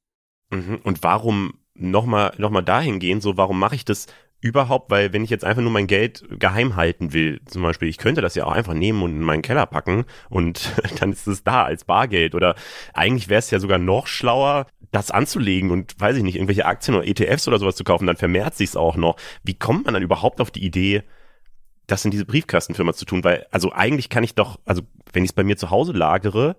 Mhm. 0.49 0.79
Und 0.83 1.03
warum 1.03 1.53
nochmal 1.73 2.33
noch 2.37 2.49
mal 2.49 2.61
dahin 2.61 2.99
gehen, 2.99 3.21
so 3.21 3.37
warum 3.37 3.57
mache 3.57 3.75
ich 3.75 3.85
das 3.85 4.07
überhaupt, 4.39 4.91
weil 4.91 5.13
wenn 5.13 5.24
ich 5.24 5.29
jetzt 5.29 5.44
einfach 5.44 5.62
nur 5.62 5.72
mein 5.72 5.88
Geld 5.88 6.24
geheim 6.39 6.75
halten 6.75 7.13
will, 7.13 7.41
zum 7.46 7.63
Beispiel, 7.63 7.88
ich 7.88 7.98
könnte 7.98 8.22
das 8.22 8.36
ja 8.36 8.46
auch 8.46 8.51
einfach 8.51 8.74
nehmen 8.74 9.01
und 9.01 9.12
in 9.12 9.22
meinen 9.22 9.41
Keller 9.41 9.65
packen 9.65 10.06
und 10.29 10.74
dann 11.00 11.12
ist 11.12 11.27
es 11.27 11.44
da 11.44 11.63
als 11.63 11.86
Bargeld 11.86 12.36
oder 12.36 12.56
eigentlich 12.94 13.29
wäre 13.29 13.39
es 13.39 13.50
ja 13.51 13.60
sogar 13.60 13.79
noch 13.79 14.08
schlauer, 14.08 14.67
das 14.91 15.12
anzulegen 15.12 15.72
und 15.72 16.00
weiß 16.00 16.17
ich 16.17 16.24
nicht, 16.24 16.36
irgendwelche 16.36 16.65
Aktien 16.65 16.96
oder 16.96 17.08
ETFs 17.08 17.48
oder 17.48 17.60
sowas 17.60 17.75
zu 17.75 17.84
kaufen, 17.84 18.08
dann 18.08 18.15
vermehrt 18.15 18.56
sich 18.56 18.70
es 18.70 18.75
auch 18.75 18.96
noch. 18.96 19.17
Wie 19.44 19.56
kommt 19.56 19.86
man 19.86 19.94
dann 19.94 20.03
überhaupt 20.03 20.39
auf 20.39 20.51
die 20.51 20.63
Idee, 20.63 21.03
das 21.88 22.06
in 22.06 22.12
diese 22.12 22.25
Briefkastenfirma 22.25 22.94
zu 22.94 23.06
tun? 23.06 23.24
Weil, 23.24 23.48
also 23.51 23.72
eigentlich 23.74 24.10
kann 24.10 24.24
ich 24.24 24.36
doch, 24.36 24.60
also 24.65 24.84
wenn 25.12 25.24
ich 25.24 25.32
es 25.32 25.36
bei 25.36 25.44
mir 25.44 25.58
zu 25.58 25.72
Hause 25.72 25.94
lagere, 25.94 26.56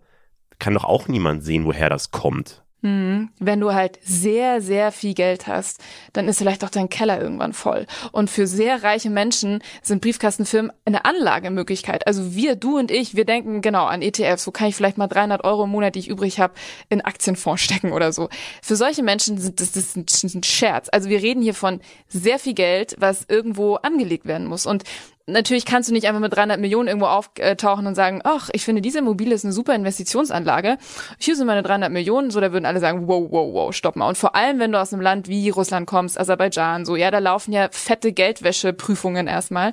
kann 0.58 0.74
doch 0.74 0.84
auch 0.84 1.08
niemand 1.08 1.44
sehen, 1.44 1.64
woher 1.64 1.88
das 1.88 2.10
kommt. 2.10 2.64
Mhm. 2.80 3.30
Wenn 3.40 3.60
du 3.60 3.74
halt 3.74 3.98
sehr, 4.04 4.60
sehr 4.60 4.92
viel 4.92 5.14
Geld 5.14 5.48
hast, 5.48 5.80
dann 6.12 6.28
ist 6.28 6.38
vielleicht 6.38 6.62
auch 6.62 6.70
dein 6.70 6.88
Keller 6.88 7.20
irgendwann 7.20 7.52
voll. 7.52 7.86
Und 8.12 8.30
für 8.30 8.46
sehr 8.46 8.84
reiche 8.84 9.10
Menschen 9.10 9.62
sind 9.82 10.00
Briefkastenfirmen 10.00 10.72
eine 10.84 11.04
Anlagemöglichkeit. 11.04 12.06
Also 12.06 12.34
wir, 12.34 12.54
du 12.54 12.78
und 12.78 12.90
ich, 12.90 13.16
wir 13.16 13.24
denken 13.24 13.62
genau 13.62 13.86
an 13.86 14.00
ETFs. 14.00 14.46
Wo 14.46 14.52
kann 14.52 14.68
ich 14.68 14.76
vielleicht 14.76 14.98
mal 14.98 15.08
300 15.08 15.44
Euro 15.44 15.64
im 15.64 15.70
Monat, 15.70 15.96
die 15.96 16.00
ich 16.00 16.08
übrig 16.08 16.38
habe, 16.38 16.54
in 16.88 17.00
Aktienfonds 17.00 17.62
stecken 17.62 17.92
oder 17.92 18.12
so. 18.12 18.28
Für 18.62 18.76
solche 18.76 19.02
Menschen 19.02 19.38
sind 19.38 19.60
das, 19.60 19.72
das 19.72 19.94
ein 19.96 20.42
Scherz. 20.44 20.88
Also 20.92 21.08
wir 21.08 21.20
reden 21.20 21.42
hier 21.42 21.54
von 21.54 21.80
sehr 22.06 22.38
viel 22.38 22.54
Geld, 22.54 22.94
was 22.98 23.24
irgendwo 23.28 23.74
angelegt 23.74 24.26
werden 24.26 24.46
muss. 24.46 24.66
Und 24.66 24.84
natürlich 25.28 25.64
kannst 25.64 25.88
du 25.88 25.92
nicht 25.92 26.06
einfach 26.06 26.20
mit 26.20 26.34
300 26.34 26.58
Millionen 26.58 26.88
irgendwo 26.88 27.06
auftauchen 27.06 27.86
und 27.86 27.94
sagen, 27.94 28.20
ach, 28.24 28.48
ich 28.52 28.64
finde 28.64 28.82
diese 28.82 28.98
Immobilie 28.98 29.34
ist 29.34 29.44
eine 29.44 29.52
super 29.52 29.74
Investitionsanlage. 29.74 30.78
Hier 31.18 31.36
sind 31.36 31.46
meine 31.46 31.62
300 31.62 31.92
Millionen, 31.92 32.30
so 32.30 32.40
da 32.40 32.52
würden 32.52 32.64
alle 32.64 32.80
sagen, 32.80 33.06
wow, 33.06 33.26
wow, 33.30 33.52
wow, 33.52 33.74
stopp 33.74 33.96
mal. 33.96 34.08
Und 34.08 34.18
vor 34.18 34.34
allem, 34.34 34.58
wenn 34.58 34.72
du 34.72 34.80
aus 34.80 34.92
einem 34.92 35.02
Land 35.02 35.28
wie 35.28 35.50
Russland 35.50 35.86
kommst, 35.86 36.18
Aserbaidschan, 36.18 36.84
so, 36.84 36.96
ja, 36.96 37.10
da 37.10 37.18
laufen 37.18 37.52
ja 37.52 37.68
fette 37.70 38.12
Geldwäscheprüfungen 38.12 39.26
erstmal. 39.26 39.72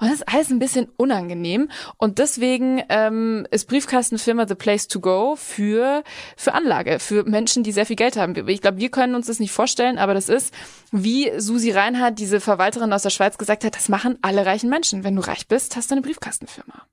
Und 0.00 0.08
das 0.08 0.14
ist 0.14 0.28
alles 0.28 0.50
ein 0.50 0.58
bisschen 0.58 0.88
unangenehm. 0.96 1.68
Und 1.98 2.18
deswegen 2.18 2.82
ähm, 2.88 3.46
ist 3.50 3.68
Briefkastenfirma 3.68 4.46
the 4.48 4.54
place 4.54 4.88
to 4.88 5.00
go 5.00 5.36
für, 5.36 6.02
für 6.36 6.54
Anlage, 6.54 6.98
für 6.98 7.24
Menschen, 7.24 7.62
die 7.62 7.72
sehr 7.72 7.86
viel 7.86 7.96
Geld 7.96 8.16
haben. 8.16 8.48
Ich 8.48 8.62
glaube, 8.62 8.78
wir 8.78 8.90
können 8.90 9.14
uns 9.14 9.26
das 9.26 9.38
nicht 9.38 9.52
vorstellen, 9.52 9.98
aber 9.98 10.14
das 10.14 10.28
ist, 10.28 10.54
wie 10.90 11.32
Susi 11.38 11.72
Reinhardt, 11.72 12.18
diese 12.18 12.40
Verwalterin 12.40 12.92
aus 12.92 13.02
der 13.02 13.10
Schweiz, 13.10 13.36
gesagt 13.36 13.64
hat, 13.64 13.74
das 13.74 13.88
machen 13.88 14.18
alle 14.22 14.46
reichen 14.46 14.70
Menschen. 14.70 14.93
Menschen. 14.94 15.04
Wenn 15.04 15.16
du 15.16 15.26
reich 15.26 15.48
bist, 15.48 15.76
hast 15.76 15.90
du 15.90 15.94
eine 15.94 16.02
Briefkastenfirma. 16.02 16.86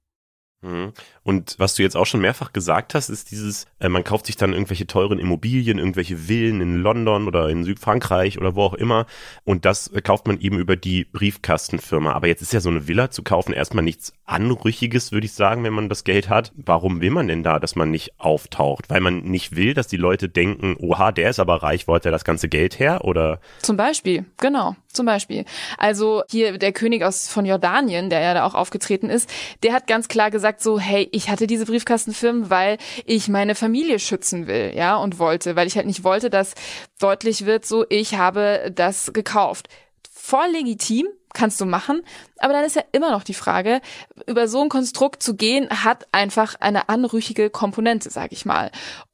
Mhm. 0.62 0.94
Und 1.24 1.56
was 1.58 1.76
du 1.76 1.84
jetzt 1.84 1.98
auch 1.98 2.06
schon 2.06 2.22
mehrfach 2.22 2.54
gesagt 2.54 2.94
hast, 2.94 3.10
ist 3.10 3.32
dieses, 3.32 3.66
äh, 3.80 3.90
man 3.90 4.04
kauft 4.04 4.28
sich 4.28 4.36
dann 4.36 4.54
irgendwelche 4.54 4.86
teuren 4.86 5.20
Immobilien, 5.20 5.80
irgendwelche 5.80 6.18
Villen 6.18 6.62
in 6.62 6.78
London 6.78 7.28
oder 7.28 7.50
in 7.50 7.64
Südfrankreich 7.64 8.38
oder 8.38 8.56
wo 8.56 8.64
auch 8.64 8.74
immer. 8.74 9.06
Und 9.44 9.66
das 9.66 9.88
äh, 9.88 10.02
kauft 10.02 10.28
man 10.28 10.40
eben 10.40 10.60
über 10.60 10.76
die 10.76 11.06
Briefkastenfirma. 11.06 12.12
Aber 12.12 12.28
jetzt 12.28 12.42
ist 12.42 12.54
ja 12.54 12.60
so 12.60 12.70
eine 12.70 12.88
Villa 12.88 13.10
zu 13.10 13.24
kaufen 13.24 13.54
erstmal 13.54 13.84
nichts 13.84 14.14
Anrüchiges, 14.26 15.12
würde 15.12 15.26
ich 15.26 15.34
sagen, 15.34 15.64
wenn 15.64 15.74
man 15.74 15.90
das 15.90 16.04
Geld 16.04 16.30
hat. 16.30 16.52
Warum 16.56 17.02
will 17.02 17.12
man 17.12 17.28
denn 17.28 17.44
da, 17.44 17.60
dass 17.60 17.76
man 17.76 17.90
nicht 17.90 18.20
auftaucht? 18.20 18.90
Weil 18.90 19.02
man 19.02 19.22
nicht 19.22 19.56
will, 19.56 19.74
dass 19.74 19.88
die 19.88 19.98
Leute 19.98 20.30
denken, 20.30 20.76
oha, 20.80 21.12
der 21.12 21.32
ist 21.32 21.40
aber 21.40 21.64
reich, 21.64 21.88
wo 21.88 21.96
hat 21.96 22.06
er 22.06 22.12
das 22.12 22.24
ganze 22.24 22.50
Geld 22.50 22.80
her? 22.80 23.04
Oder? 23.04 23.40
Zum 23.62 23.78
Beispiel, 23.78 24.26
genau. 24.38 24.76
Zum 24.94 25.06
Beispiel. 25.06 25.46
Also 25.78 26.24
hier 26.30 26.58
der 26.58 26.74
König 26.74 27.04
aus 27.04 27.30
von 27.30 27.46
Jordanien, 27.46 28.10
der 28.10 28.20
ja 28.20 28.34
da 28.34 28.46
auch 28.46 28.56
aufgetreten 28.56 29.10
ist, 29.10 29.30
der 29.64 29.74
hat 29.74 29.88
ganz 29.88 30.10
klar 30.10 30.32
gesagt 30.32 30.51
so, 30.60 30.80
hey, 30.80 31.08
ich 31.12 31.30
hatte 31.30 31.48
diese 31.48 31.66
Briefkastenfirmen, 31.66 32.50
weil 32.50 32.78
ich 33.06 33.30
meine 33.30 33.56
Familie 33.56 34.00
schützen 34.00 34.48
will, 34.48 34.74
ja, 34.76 34.98
und 34.98 35.20
wollte, 35.20 35.56
weil 35.56 35.68
ich 35.68 35.76
halt 35.76 35.86
nicht 35.86 36.04
wollte, 36.04 36.30
dass 36.30 36.56
deutlich 37.00 37.46
wird 37.46 37.66
so, 37.66 37.86
ich 37.90 38.16
habe 38.16 38.72
das 38.74 39.14
gekauft. 39.14 39.68
Voll 40.12 40.48
legitim, 40.52 41.08
kannst 41.34 41.60
du 41.62 41.66
machen. 41.66 42.02
Aber 42.40 42.54
dann 42.54 42.66
ist 42.66 42.76
ja 42.76 42.84
immer 42.92 43.12
noch 43.12 43.24
die 43.24 43.34
Frage, 43.34 43.82
über 44.28 44.48
so 44.48 44.62
ein 44.62 44.70
Konstrukt 44.70 45.24
zu 45.24 45.36
gehen, 45.36 45.70
hat 45.70 46.08
einfach 46.12 46.56
eine 46.60 46.90
anrüchige 46.90 47.50
Komponente, 47.50 48.10
sag 48.10 48.32
ich 48.32 48.46
mal. 48.46 48.72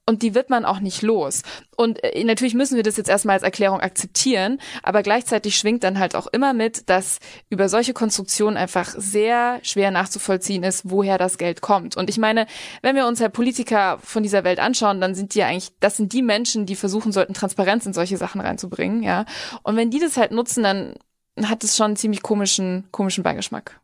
Und 0.09 0.21
die 0.21 0.33
wird 0.33 0.49
man 0.49 0.63
auch 0.63 0.79
nicht 0.79 1.01
los. 1.01 1.41
Und 1.75 2.01
äh, 2.01 2.23
natürlich 2.23 2.53
müssen 2.53 2.77
wir 2.77 2.83
das 2.83 2.95
jetzt 2.95 3.09
erstmal 3.09 3.33
als 3.33 3.43
Erklärung 3.43 3.81
akzeptieren, 3.81 4.57
aber 4.81 5.03
gleichzeitig 5.03 5.57
schwingt 5.57 5.83
dann 5.83 5.99
halt 5.99 6.15
auch 6.15 6.27
immer 6.27 6.53
mit, 6.53 6.89
dass 6.89 7.19
über 7.49 7.67
solche 7.67 7.93
Konstruktionen 7.93 8.55
einfach 8.55 8.95
sehr 8.97 9.59
schwer 9.63 9.91
nachzuvollziehen 9.91 10.63
ist, 10.63 10.89
woher 10.89 11.17
das 11.17 11.37
Geld 11.37 11.59
kommt. 11.59 11.97
Und 11.97 12.09
ich 12.09 12.17
meine, 12.17 12.47
wenn 12.81 12.95
wir 12.95 13.05
uns 13.05 13.19
ja 13.19 13.27
Politiker 13.27 13.99
von 14.01 14.23
dieser 14.23 14.45
Welt 14.45 14.59
anschauen, 14.59 15.01
dann 15.01 15.13
sind 15.13 15.35
die 15.35 15.43
eigentlich, 15.43 15.73
das 15.81 15.97
sind 15.97 16.13
die 16.13 16.21
Menschen, 16.21 16.65
die 16.65 16.77
versuchen 16.77 17.11
sollten, 17.11 17.33
Transparenz 17.33 17.85
in 17.85 17.93
solche 17.93 18.15
Sachen 18.15 18.39
reinzubringen, 18.39 19.03
ja. 19.03 19.25
Und 19.63 19.75
wenn 19.75 19.91
die 19.91 19.99
das 19.99 20.15
halt 20.15 20.31
nutzen, 20.31 20.63
dann 20.63 20.93
hat 21.43 21.63
es 21.63 21.75
schon 21.77 21.87
einen 21.87 21.95
ziemlich 21.95 22.21
komischen, 22.21 22.87
komischen 22.91 23.23
Beigeschmack. 23.23 23.79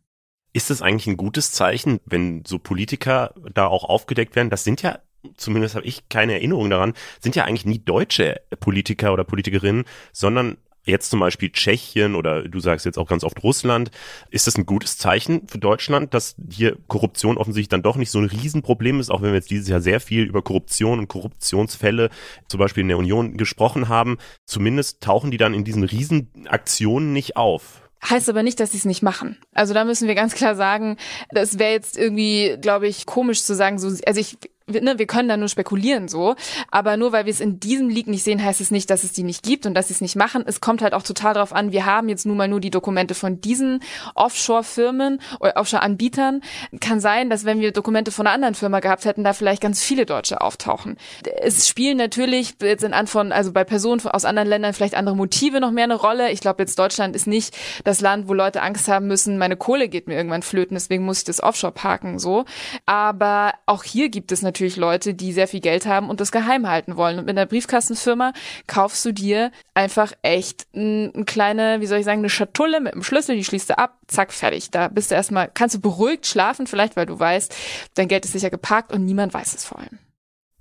Ist 0.53 0.69
es 0.69 0.81
eigentlich 0.81 1.07
ein 1.07 1.17
gutes 1.17 1.51
Zeichen, 1.51 2.00
wenn 2.05 2.43
so 2.45 2.60
Politiker 2.60 3.33
da 3.53 3.67
auch 3.67 3.83
aufgedeckt 3.83 4.36
werden? 4.36 4.50
Das 4.50 4.63
sind 4.63 4.81
ja 4.81 5.00
zumindest 5.38 5.75
habe 5.75 5.86
ich 5.86 6.10
keine 6.10 6.33
Erinnerung 6.33 6.69
daran, 6.69 6.93
sind 7.19 7.36
ja 7.36 7.45
eigentlich 7.45 7.65
nie 7.65 7.79
deutsche 7.79 8.41
Politiker 8.60 9.13
oder 9.13 9.24
Politikerinnen, 9.24 9.86
sondern 10.12 10.57
jetzt 10.85 11.09
zum 11.09 11.19
Beispiel 11.19 11.51
Tschechien 11.51 12.15
oder 12.15 12.43
du 12.43 12.59
sagst 12.59 12.85
jetzt 12.85 12.97
auch 12.97 13.07
ganz 13.07 13.23
oft 13.23 13.41
Russland, 13.43 13.91
ist 14.29 14.47
das 14.47 14.57
ein 14.57 14.65
gutes 14.65 14.97
Zeichen 14.97 15.47
für 15.47 15.57
Deutschland, 15.57 16.13
dass 16.13 16.35
hier 16.51 16.77
Korruption 16.87 17.37
offensichtlich 17.37 17.69
dann 17.69 17.83
doch 17.83 17.95
nicht 17.95 18.11
so 18.11 18.19
ein 18.19 18.25
Riesenproblem 18.25 18.99
ist, 18.99 19.09
auch 19.09 19.21
wenn 19.21 19.29
wir 19.29 19.35
jetzt 19.35 19.51
dieses 19.51 19.67
Jahr 19.67 19.81
sehr 19.81 19.99
viel 19.99 20.23
über 20.23 20.41
Korruption 20.41 20.99
und 20.99 21.07
Korruptionsfälle 21.07 22.09
zum 22.47 22.59
Beispiel 22.59 22.81
in 22.81 22.89
der 22.89 22.97
Union 22.97 23.37
gesprochen 23.37 23.87
haben. 23.87 24.17
Zumindest 24.45 25.01
tauchen 25.01 25.31
die 25.31 25.37
dann 25.37 25.53
in 25.53 25.63
diesen 25.63 25.83
Riesenaktionen 25.83 27.13
nicht 27.13 27.37
auf. 27.37 27.83
Heißt 28.09 28.27
aber 28.27 28.43
nicht, 28.43 28.59
dass 28.59 28.71
sie 28.71 28.77
es 28.77 28.85
nicht 28.85 29.01
machen. 29.01 29.37
Also 29.53 29.73
da 29.73 29.85
müssen 29.85 30.09
wir 30.09 30.15
ganz 30.15 30.35
klar 30.35 30.55
sagen, 30.55 30.97
das 31.29 31.57
wäre 31.57 31.71
jetzt 31.71 31.97
irgendwie, 31.97 32.57
glaube 32.59 32.87
ich, 32.87 33.05
komisch 33.05 33.43
zu 33.43 33.55
sagen, 33.55 33.79
so, 33.79 33.87
also 34.05 34.19
ich 34.19 34.37
ne, 34.67 34.98
wir 34.98 35.08
können 35.08 35.29
da 35.29 35.38
nur 35.38 35.50
spekulieren 35.50 36.08
so, 36.08 36.36
aber 36.72 36.98
nur 36.98 37.12
weil 37.12 37.25
wir 37.25 37.32
es 37.32 37.39
in 37.39 37.60
diesem 37.60 37.89
Leak 37.89 38.08
nicht 38.08 38.24
sehen, 38.24 38.43
heißt 38.43 38.62
es 38.62 38.72
nicht, 38.72 38.89
dass 38.89 39.03
es 39.03 39.13
die 39.13 39.24
nicht 39.24 39.43
gibt 39.43 39.65
und 39.65 39.74
dass 39.74 39.88
sie 39.88 39.93
es 39.93 40.01
nicht 40.01 40.15
machen. 40.15 40.43
Es 40.46 40.62
kommt 40.62 40.82
halt 40.82 40.93
auch 40.93 41.03
total 41.03 41.34
drauf 41.34 41.53
an, 41.53 41.72
wir 41.72 41.86
haben 41.86 42.10
jetzt 42.10 42.25
nun 42.25 42.38
mal 42.38 42.48
nur 42.48 42.60
die 42.60 42.72
Dokumente 42.72 43.15
von 43.15 43.41
diesen 43.41 43.82
Offshore-Firmen 44.15 45.20
oder 45.39 45.58
Offshore-Anbietern. 45.58 46.41
Kann 46.79 47.00
sein, 47.00 47.29
dass 47.29 47.46
wenn 47.46 47.60
wir 47.60 47.72
Dokumente 47.72 48.12
von 48.12 48.27
einer 48.27 48.36
anderen 48.36 48.55
Firma 48.55 48.79
gehabt 48.79 49.05
hätten, 49.05 49.24
da 49.24 49.34
vielleicht 49.34 49.62
ganz 49.62 49.82
viele 49.84 50.05
Deutsche 50.05 50.41
auftauchen. 50.41 50.98
Es 51.41 51.67
spielen 51.67 51.98
natürlich 51.98 52.55
jetzt 52.62 52.84
in 52.84 52.93
von, 53.08 53.32
also 53.32 53.51
bei 53.51 53.63
Personen 53.63 54.01
aus 54.05 54.25
anderen 54.25 54.48
Ländern 54.48 54.74
vielleicht 54.74 54.96
andere 54.96 55.15
Motive 55.15 55.60
noch 55.60 55.72
mehr 55.72 55.84
eine 55.86 55.96
Rolle. 55.96 56.32
Ich 56.32 56.39
glaube 56.39 56.62
jetzt 56.63 56.77
Deutschland 56.79 57.15
ist 57.15 57.27
nicht 57.27 57.55
das 57.84 58.01
Land, 58.01 58.27
wo 58.27 58.34
Leute 58.34 58.62
Angst 58.62 58.88
haben 58.88 59.08
müssen, 59.08 59.38
meine 59.38 59.58
Kohle 59.58 59.89
geht 59.89 60.08
mir 60.08 60.15
irgendwann 60.15 60.43
flöten, 60.43 60.75
deswegen 60.75 61.03
muss 61.03 61.20
ich 61.20 61.24
das 61.25 61.41
Offshore 61.41 61.74
parken, 61.74 62.20
so. 62.20 62.46
Aber 62.86 63.53
auch 63.65 63.84
hier 63.84 64.10
gibt 64.10 64.32
es 64.32 64.41
natürlich 64.41 64.52
natürlich 64.53 64.77
Leute, 64.77 65.13
die 65.13 65.33
sehr 65.33 65.48
viel 65.48 65.60
Geld 65.60 65.86
haben 65.86 66.10
und 66.10 66.22
das 66.22 66.31
geheim 66.31 66.69
halten 66.69 66.95
wollen. 66.95 67.17
Und 67.19 67.25
mit 67.25 67.38
einer 67.38 67.48
Briefkastenfirma 67.48 68.33
kaufst 68.67 69.03
du 69.03 69.12
dir 69.12 69.51
einfach 69.74 70.13
echt 70.22 70.67
eine 70.75 71.12
kleine, 71.25 71.81
wie 71.81 71.88
soll 71.88 72.00
ich 72.00 72.05
sagen, 72.05 72.19
eine 72.19 72.29
Schatulle 72.29 72.79
mit 72.79 72.93
einem 72.93 73.03
Schlüssel, 73.03 73.36
die 73.36 73.43
schließt 73.43 73.72
du 73.72 73.77
ab, 73.77 73.98
zack, 74.07 74.31
fertig. 74.31 74.69
Da 74.72 74.88
bist 74.88 75.12
du 75.12 75.15
erstmal, 75.15 75.50
kannst 75.51 75.75
du 75.75 75.81
beruhigt 75.81 76.27
schlafen, 76.27 76.67
vielleicht, 76.67 76.95
weil 76.95 77.07
du 77.07 77.19
weißt, 77.19 77.55
dein 77.95 78.07
Geld 78.07 78.25
ist 78.25 78.33
sicher 78.33 78.51
geparkt 78.51 78.93
und 78.93 79.05
niemand 79.05 79.33
weiß 79.33 79.55
es 79.55 79.65
vor 79.65 79.79
allem. 79.79 80.00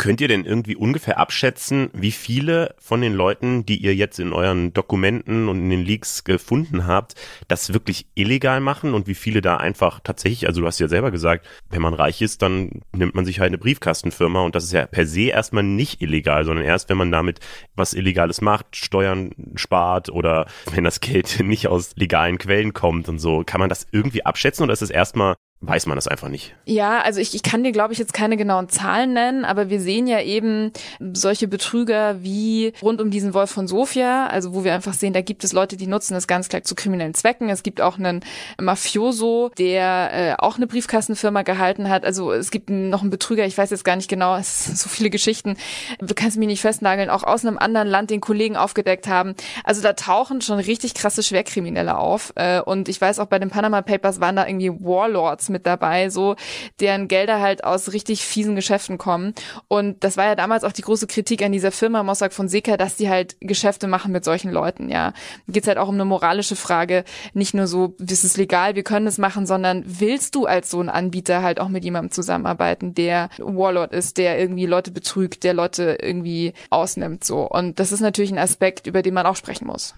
Könnt 0.02 0.21
ihr 0.21 0.26
denn 0.26 0.44
irgendwie 0.44 0.75
ungefähr 0.75 1.21
abschätzen, 1.21 1.88
wie 1.92 2.11
viele 2.11 2.75
von 2.80 3.00
den 3.00 3.12
Leuten, 3.12 3.64
die 3.64 3.76
ihr 3.76 3.94
jetzt 3.94 4.18
in 4.18 4.32
euren 4.32 4.73
Dokumenten 4.73 5.49
und 5.49 5.61
in 5.61 5.71
den 5.71 5.85
Leaks 5.85 6.25
gefunden 6.25 6.88
habt, 6.88 7.14
das 7.47 7.73
wirklich 7.73 8.09
illegal 8.16 8.59
machen 8.59 8.94
und 8.94 9.06
wie 9.06 9.14
viele 9.14 9.40
da 9.40 9.59
einfach 9.59 10.00
tatsächlich, 10.00 10.49
also 10.49 10.61
du 10.61 10.66
hast 10.66 10.80
ja 10.80 10.88
selber 10.88 11.12
gesagt, 11.12 11.47
wenn 11.71 11.82
man 11.82 11.94
reich 11.94 12.21
ist, 12.21 12.42
dann 12.42 12.82
nimmt 12.92 13.14
man 13.14 13.25
sich 13.25 13.38
halt 13.38 13.50
eine 13.50 13.59
Briefkastenfirma 13.59 14.40
und 14.40 14.56
das 14.56 14.64
ist 14.64 14.73
ja 14.73 14.87
per 14.87 15.06
se 15.06 15.28
erstmal 15.28 15.62
nicht 15.62 16.02
illegal, 16.02 16.44
sondern 16.44 16.64
erst, 16.64 16.88
wenn 16.88 16.97
man 16.97 17.12
damit 17.12 17.38
was 17.76 17.94
Illegales 17.94 18.40
macht, 18.40 18.75
Steuern 18.75 19.30
spart 19.54 20.09
oder 20.09 20.47
wenn 20.75 20.82
das 20.82 20.99
Geld 20.99 21.38
nicht 21.44 21.68
aus 21.68 21.94
legalen 21.94 22.38
Quellen 22.38 22.73
kommt 22.73 23.09
und 23.09 23.21
so. 23.21 23.44
Kann 23.47 23.61
man 23.61 23.68
das 23.68 23.87
irgendwie 23.92 24.26
abschätzen 24.26 24.64
oder 24.64 24.73
ist 24.73 24.82
es 24.82 24.90
erstmal 24.90 25.37
weiß 25.62 25.87
man 25.87 25.97
das 25.97 26.09
einfach 26.09 26.28
nicht. 26.28 26.54
Ja, 26.64 27.00
also 27.00 27.21
ich, 27.21 27.37
ich 27.37 27.45
kann 27.45 27.62
dir, 27.62 27.71
glaube 27.71 27.92
ich, 27.92 27.99
jetzt 28.00 28.12
keine 28.12 28.37
genauen 28.37 28.69
Zahlen 28.69 29.12
nennen, 29.12 29.45
aber 29.45 29.71
wir 29.71 29.81
sehen 29.81 30.09
ja 30.09 30.21
eben 30.21 30.73
solche 31.12 31.47
Betrüger 31.47 32.23
wie 32.23 32.73
rund 32.83 33.00
um 33.00 33.12
diesen 33.12 33.33
Wolf 33.33 33.50
von 33.50 33.69
Sofia, 33.69 34.26
also 34.26 34.54
wo 34.54 34.64
wir 34.64 34.75
einfach 34.75 34.92
sehen, 34.92 35.12
da 35.12 35.21
gibt 35.21 35.45
es 35.45 35.52
Leute, 35.52 35.76
die 35.76 35.87
nutzen 35.87 36.14
das 36.14 36.26
ganz 36.26 36.49
klar 36.49 36.64
zu 36.64 36.75
kriminellen 36.75 37.14
Zwecken. 37.14 37.49
Es 37.49 37.62
gibt 37.62 37.81
auch 37.81 37.97
einen 37.97 38.25
Mafioso, 38.61 39.50
der 39.57 40.11
äh, 40.12 40.35
auch 40.37 40.57
eine 40.57 40.66
Briefkastenfirma 40.66 41.42
gehalten 41.42 41.88
hat. 41.88 42.04
Also 42.04 42.33
es 42.33 42.50
gibt 42.50 42.69
noch 42.69 43.02
einen 43.02 43.11
Betrüger, 43.11 43.47
ich 43.47 43.57
weiß 43.57 43.71
jetzt 43.71 43.85
gar 43.85 43.95
nicht 43.95 44.11
genau, 44.11 44.37
es 44.37 44.64
sind 44.64 44.78
so 44.78 44.88
viele 44.88 45.11
Geschichten, 45.11 45.57
du 46.00 46.14
kannst 46.14 46.38
mich 46.38 46.49
nicht 46.49 46.61
festnageln, 46.61 47.09
auch 47.09 47.23
aus 47.23 47.47
einem 47.47 47.57
anderen 47.57 47.87
Land 47.87 48.11
den 48.11 48.21
Kollegen 48.21 48.57
aufgedeckt 48.57 49.07
haben. 49.07 49.35
Also 49.62 49.81
da 49.81 49.92
tauchen 49.92 50.40
schon 50.40 50.59
richtig 50.59 50.95
krasse 50.95 51.23
Schwerkriminelle 51.23 51.97
auf. 51.97 52.33
Äh, 52.35 52.61
und 52.61 52.88
ich 52.88 53.00
weiß 53.00 53.21
auch 53.21 53.26
bei 53.26 53.38
den 53.38 53.50
Panama 53.50 53.83
Papers 53.83 54.21
waren 54.21 54.35
da 54.35 54.45
irgendwie 54.45 54.71
Warlords 54.71 55.51
mit 55.52 55.66
dabei, 55.66 56.11
so, 56.11 56.37
deren 56.80 57.09
Gelder 57.09 57.40
halt 57.40 57.64
aus 57.64 57.92
richtig 57.92 58.25
fiesen 58.25 58.56
Geschäften 58.56 58.99
kommen. 58.99 59.35
Und 59.68 60.02
das 60.04 60.16
war 60.16 60.26
ja 60.26 60.35
damals 60.35 60.64
auch 60.64 60.73
die 60.73 60.82
große 60.82 61.06
Kritik 61.06 61.42
an 61.42 61.52
dieser 61.52 61.73
Firma 61.73 62.02
Mossack 62.02 62.32
Fonseca, 62.32 62.76
dass 62.76 62.97
die 62.97 63.09
halt 63.09 63.37
Geschäfte 63.40 63.87
machen 63.87 64.12
mit 64.12 64.25
solchen 64.25 64.50
Leuten, 64.50 64.88
ja. 64.88 65.12
Geht's 65.49 65.68
halt 65.68 65.78
auch 65.78 65.88
um 65.88 65.94
eine 65.94 66.04
moralische 66.04 66.56
Frage. 66.56 67.04
Nicht 67.35 67.54
nur 67.54 67.66
so, 67.66 67.94
ist 68.00 68.25
es 68.25 68.37
legal, 68.37 68.75
wir 68.75 68.82
können 68.82 69.06
es 69.06 69.18
machen, 69.18 69.47
sondern 69.47 69.85
willst 69.87 70.35
du 70.35 70.47
als 70.47 70.71
so 70.71 70.80
ein 70.80 70.88
Anbieter 70.88 71.42
halt 71.42 71.61
auch 71.61 71.68
mit 71.68 71.85
jemandem 71.85 72.11
zusammenarbeiten, 72.11 72.94
der 72.94 73.28
Warlord 73.38 73.92
ist, 73.92 74.18
der 74.18 74.38
irgendwie 74.38 74.66
Leute 74.66 74.90
betrügt, 74.90 75.44
der 75.44 75.54
Leute 75.54 75.99
irgendwie 76.00 76.52
ausnimmt, 76.71 77.25
so. 77.25 77.49
Und 77.49 77.78
das 77.78 77.92
ist 77.92 78.00
natürlich 78.00 78.32
ein 78.32 78.38
Aspekt, 78.38 78.87
über 78.87 79.02
den 79.02 79.14
man 79.14 79.26
auch 79.26 79.37
sprechen 79.37 79.66
muss. 79.66 79.94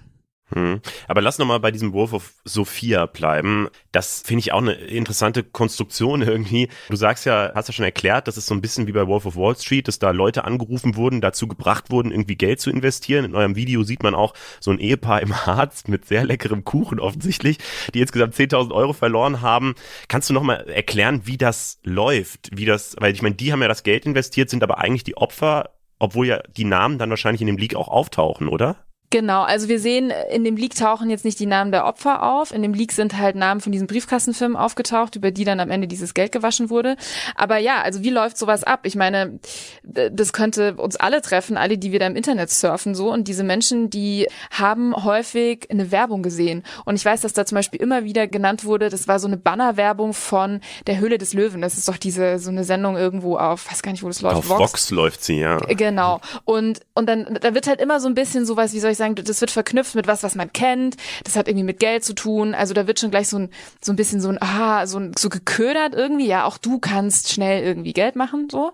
Hm. 0.54 0.80
Aber 1.08 1.20
lass 1.20 1.38
nochmal 1.38 1.58
bei 1.58 1.73
diesem 1.73 1.92
Wolf 1.92 2.12
of 2.12 2.32
Sophia 2.44 3.06
bleiben. 3.06 3.68
Das 3.90 4.23
finde 4.25 4.38
ich 4.38 4.52
auch 4.52 4.62
eine 4.62 4.75
interessante 4.75 5.42
Konstruktion 5.42 6.23
irgendwie. 6.23 6.68
Du 6.88 6.96
sagst 6.96 7.26
ja, 7.26 7.50
hast 7.56 7.68
ja 7.68 7.73
schon 7.73 7.84
erklärt, 7.84 8.28
das 8.28 8.37
ist 8.37 8.46
so 8.46 8.54
ein 8.54 8.61
bisschen 8.61 8.87
wie 8.87 8.92
bei 8.92 9.08
Wolf 9.08 9.26
of 9.26 9.34
Wall 9.34 9.56
Street, 9.56 9.88
dass 9.88 9.99
da 9.99 10.12
Leute 10.12 10.44
angerufen 10.44 10.94
wurden, 10.94 11.20
dazu 11.20 11.49
gebracht 11.49 11.90
wurden, 11.90 12.12
irgendwie 12.12 12.37
Geld 12.37 12.61
zu 12.61 12.70
investieren. 12.70 13.25
In 13.25 13.34
eurem 13.34 13.56
Video 13.56 13.82
sieht 13.82 14.04
man 14.04 14.14
auch 14.14 14.32
so 14.61 14.70
ein 14.70 14.78
Ehepaar 14.78 15.23
im 15.23 15.34
Harz 15.46 15.88
mit 15.88 16.06
sehr 16.06 16.25
leckerem 16.25 16.64
Kuchen 16.64 17.00
offensichtlich, 17.00 17.58
die 17.92 18.00
insgesamt 18.00 18.34
10.000 18.34 18.73
Euro 18.73 18.92
verloren 18.92 19.40
haben. 19.40 19.75
Kannst 20.06 20.30
du 20.30 20.34
nochmal 20.34 20.68
erklären, 20.68 21.23
wie 21.25 21.37
das 21.37 21.80
läuft? 21.82 22.50
Wie 22.52 22.64
das, 22.64 22.94
weil 23.00 23.12
ich 23.12 23.23
meine, 23.23 23.34
die 23.34 23.52
haben 23.52 23.62
ja 23.62 23.68
das 23.68 23.82
Geld 23.82 24.06
investiert, 24.06 24.50
sind 24.50 24.62
aber 24.62 24.78
eigentlich 24.78 25.02
die 25.02 25.16
Opfer, 25.16 25.70
obwohl 25.99 26.28
ja 26.28 26.40
die 26.56 26.64
Namen 26.64 26.99
dann 26.99 27.11
wahrscheinlich 27.11 27.40
in 27.40 27.49
dem 27.49 27.56
Leak 27.56 27.75
auch 27.75 27.88
auftauchen, 27.88 28.46
oder? 28.46 28.76
Genau, 29.14 29.42
also 29.42 29.68
wir 29.68 29.78
sehen, 29.78 30.12
in 30.33 30.42
dem 30.42 30.56
Leak 30.56 30.75
tauchen 30.75 31.09
jetzt 31.09 31.25
nicht 31.25 31.38
die 31.38 31.47
Namen 31.47 31.71
der 31.71 31.85
Opfer 31.85 32.25
auf. 32.25 32.52
In 32.52 32.62
dem 32.62 32.75
Leak 32.75 32.90
sind 32.90 33.16
halt 33.16 33.37
Namen 33.37 33.61
von 33.61 33.71
diesen 33.71 33.87
Briefkastenfirmen 33.87 34.56
aufgetaucht, 34.56 35.14
über 35.14 35.30
die 35.30 35.44
dann 35.44 35.61
am 35.61 35.71
Ende 35.71 35.87
dieses 35.87 36.14
Geld 36.14 36.33
gewaschen 36.33 36.68
wurde. 36.68 36.97
Aber 37.37 37.59
ja, 37.59 37.80
also 37.80 38.02
wie 38.02 38.11
läuft 38.11 38.37
sowas 38.37 38.64
ab? 38.64 38.80
Ich 38.83 38.97
meine, 38.97 39.38
das 39.85 40.33
könnte 40.33 40.75
uns 40.75 40.97
alle 40.97 41.23
treffen, 41.23 41.56
alle, 41.56 41.78
die 41.78 41.92
wir 41.92 42.00
da 42.00 42.09
im 42.09 42.16
Internet 42.16 42.50
surfen, 42.50 42.97
so. 42.97 43.12
Und 43.12 43.28
diese 43.28 43.44
Menschen, 43.44 43.88
die 43.88 44.26
haben 44.50 45.04
häufig 45.04 45.68
eine 45.71 45.92
Werbung 45.92 46.25
gesehen. 46.25 46.64
Und 46.85 46.97
ich 46.97 47.04
weiß, 47.04 47.21
dass 47.21 47.35
da 47.35 47.47
zum 47.47 47.54
Beispiel 47.54 47.80
immer 47.80 48.02
wieder 48.02 48.26
genannt 48.26 48.64
wurde, 48.64 48.88
das 48.88 49.06
war 49.06 49.21
so 49.21 49.28
eine 49.28 49.37
Bannerwerbung 49.37 50.12
von 50.12 50.61
der 50.88 50.99
Höhle 50.99 51.18
des 51.18 51.35
Löwen. 51.35 51.61
Das 51.61 51.78
ist 51.78 51.87
doch 51.87 51.99
diese, 51.99 52.40
so 52.40 52.50
eine 52.50 52.64
Sendung 52.64 52.97
irgendwo 52.97 53.37
auf, 53.37 53.71
weiß 53.71 53.85
gar 53.85 53.92
nicht, 53.92 54.02
wo 54.02 54.09
das 54.09 54.23
läuft. 54.23 54.35
Auf 54.35 54.49
Vox, 54.49 54.61
Vox 54.61 54.90
läuft 54.90 55.23
sie, 55.23 55.38
ja. 55.38 55.59
Genau. 55.59 56.21
Und, 56.44 56.80
und 56.94 57.09
dann, 57.09 57.38
da 57.40 57.54
wird 57.54 57.68
halt 57.68 57.80
immer 57.80 58.00
so 58.00 58.09
ein 58.09 58.16
bisschen 58.16 58.44
sowas, 58.44 58.73
wie 58.73 58.80
soll 58.80 58.90
ich 58.90 58.99
sagen, 58.99 59.03
sagen, 59.04 59.14
das 59.14 59.40
wird 59.40 59.50
verknüpft 59.50 59.94
mit 59.94 60.06
was, 60.06 60.23
was 60.23 60.34
man 60.34 60.52
kennt. 60.52 60.96
Das 61.25 61.37
hat 61.37 61.49
irgendwie 61.49 61.64
mit 61.64 61.80
Geld 61.80 62.04
zu 62.04 62.14
tun. 62.14 62.54
Also 62.54 62.75
da 62.75 62.87
wird 62.87 63.00
schon 63.00 63.11
gleich 63.11 63.28
so 63.28 63.38
ein, 63.38 63.50
so 63.82 63.92
ein 63.92 63.96
bisschen 63.96 64.20
so 64.20 64.28
ein, 64.28 64.40
aha, 64.40 64.87
so, 64.87 64.99
ein, 64.99 65.12
so 65.18 65.28
geködert 65.28 65.94
irgendwie. 65.94 66.26
Ja, 66.26 66.44
auch 66.44 66.58
du 66.58 66.78
kannst 66.78 67.32
schnell 67.32 67.62
irgendwie 67.62 67.92
Geld 67.92 68.16
machen, 68.16 68.49
so. 68.50 68.73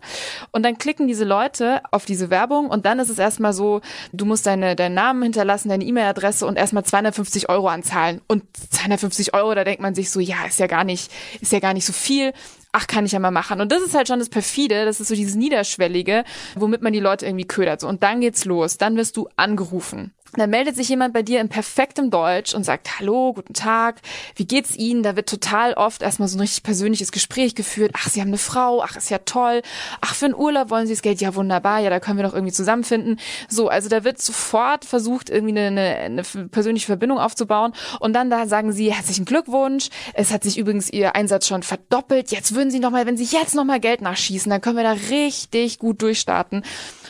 Und 0.51 0.65
dann 0.65 0.79
klicken 0.79 1.07
diese 1.09 1.25
Leute 1.25 1.83
auf 1.91 2.05
diese 2.05 2.31
Werbung 2.31 2.69
und 2.69 2.87
dann 2.87 2.99
ist 2.99 3.09
es 3.09 3.19
erstmal 3.19 3.53
so, 3.53 3.81
du 4.13 4.25
musst 4.25 4.47
deine, 4.47 4.77
deinen 4.77 4.95
Namen 4.95 5.23
hinterlassen, 5.23 5.69
deine 5.69 5.85
E-Mail-Adresse 5.85 6.47
und 6.47 6.57
erstmal 6.57 6.85
250 6.85 7.49
Euro 7.49 7.69
anzahlen. 7.69 8.21
Und 8.27 8.45
250 8.71 9.35
Euro, 9.35 9.55
da 9.55 9.65
denkt 9.65 9.83
man 9.83 9.95
sich 9.95 10.11
so, 10.11 10.21
ja, 10.21 10.45
ist 10.47 10.59
ja 10.59 10.67
gar 10.67 10.85
nicht, 10.85 11.11
ist 11.41 11.53
ja 11.53 11.61
gar 11.61 11.75
nicht 11.75 11.87
so 11.87 11.93
viel 11.93 12.33
ach, 12.73 12.87
kann 12.87 13.05
ich 13.05 13.13
ja 13.13 13.19
mal 13.19 13.31
machen. 13.31 13.61
Und 13.61 13.73
das 13.73 13.83
ist 13.83 13.95
halt 13.95 14.09
schon 14.09 14.19
das 14.19 14.29
perfide, 14.29 14.85
das 14.85 15.01
ist 15.01 15.09
so 15.09 15.15
dieses 15.15 15.35
Niederschwellige, 15.35 16.25
womit 16.55 16.83
man 16.83 16.93
die 16.93 17.01
Leute 17.01 17.27
irgendwie 17.27 17.47
ködert. 17.47 17.85
Und 17.85 18.03
dann 18.03 18.21
geht's 18.21 18.45
los. 18.45 18.79
Dann 18.79 18.97
wirst 18.97 19.17
du 19.17 19.29
angerufen. 19.37 20.13
Dann 20.35 20.51
meldet 20.51 20.77
sich 20.77 20.89
jemand 20.89 21.13
bei 21.13 21.23
dir 21.23 21.41
in 21.41 21.49
perfektem 21.49 22.11
Deutsch 22.11 22.55
und 22.55 22.65
sagt, 22.65 22.99
hallo, 22.99 23.33
guten 23.33 23.55
Tag, 23.55 24.01
wie 24.37 24.45
geht's 24.45 24.77
Ihnen? 24.77 25.03
Da 25.03 25.17
wird 25.17 25.29
total 25.29 25.75
oft 25.75 26.03
erstmal 26.03 26.29
so 26.29 26.37
ein 26.37 26.41
richtig 26.41 26.63
persönliches 26.63 27.11
Gespräch 27.11 27.55
geführt. 27.55 27.93
Ach, 27.97 28.09
Sie 28.09 28.21
haben 28.21 28.29
eine 28.29 28.39
Frau, 28.39 28.83
ach, 28.83 28.97
ist 28.97 29.11
ja 29.11 29.19
toll. 29.19 29.63
Ach, 30.01 30.15
für 30.15 30.27
einen 30.27 30.35
Urlaub 30.35 30.71
wollen 30.71 30.87
Sie 30.87 30.93
das 30.93 31.03
Geld? 31.03 31.21
Ja, 31.21 31.35
wunderbar, 31.35 31.81
ja, 31.81 31.91
da 31.91 31.99
können 31.99 32.19
wir 32.19 32.25
doch 32.25 32.35
irgendwie 32.35 32.53
zusammenfinden. 32.53 33.19
So, 33.49 33.69
also 33.69 33.89
da 33.89 34.05
wird 34.05 34.21
sofort 34.23 34.85
versucht, 34.85 35.31
irgendwie 35.31 35.59
eine, 35.59 35.67
eine, 35.67 36.23
eine 36.37 36.49
persönliche 36.49 36.87
Verbindung 36.87 37.19
aufzubauen. 37.19 37.73
Und 37.99 38.13
dann 38.13 38.31
da 38.31 38.47
sagen 38.47 38.73
Sie, 38.73 38.93
herzlichen 38.93 39.25
Glückwunsch. 39.25 39.89
Es 40.15 40.33
hat 40.33 40.45
sich 40.45 40.59
übrigens 40.59 40.91
Ihr 40.91 41.17
Einsatz 41.17 41.49
schon 41.49 41.63
verdoppelt. 41.63 42.31
Jetzt 42.31 42.55
würden 42.55 42.71
Sie 42.71 42.79
nochmal, 42.79 43.07
wenn 43.07 43.17
Sie 43.17 43.25
jetzt 43.25 43.55
nochmal 43.55 43.81
Geld 43.81 44.01
nachschießen, 44.01 44.49
dann 44.51 44.61
können 44.61 44.77
wir 44.77 44.85
da 44.85 44.93
richtig 44.93 45.79
gut 45.79 46.03
durchstarten. 46.03 46.63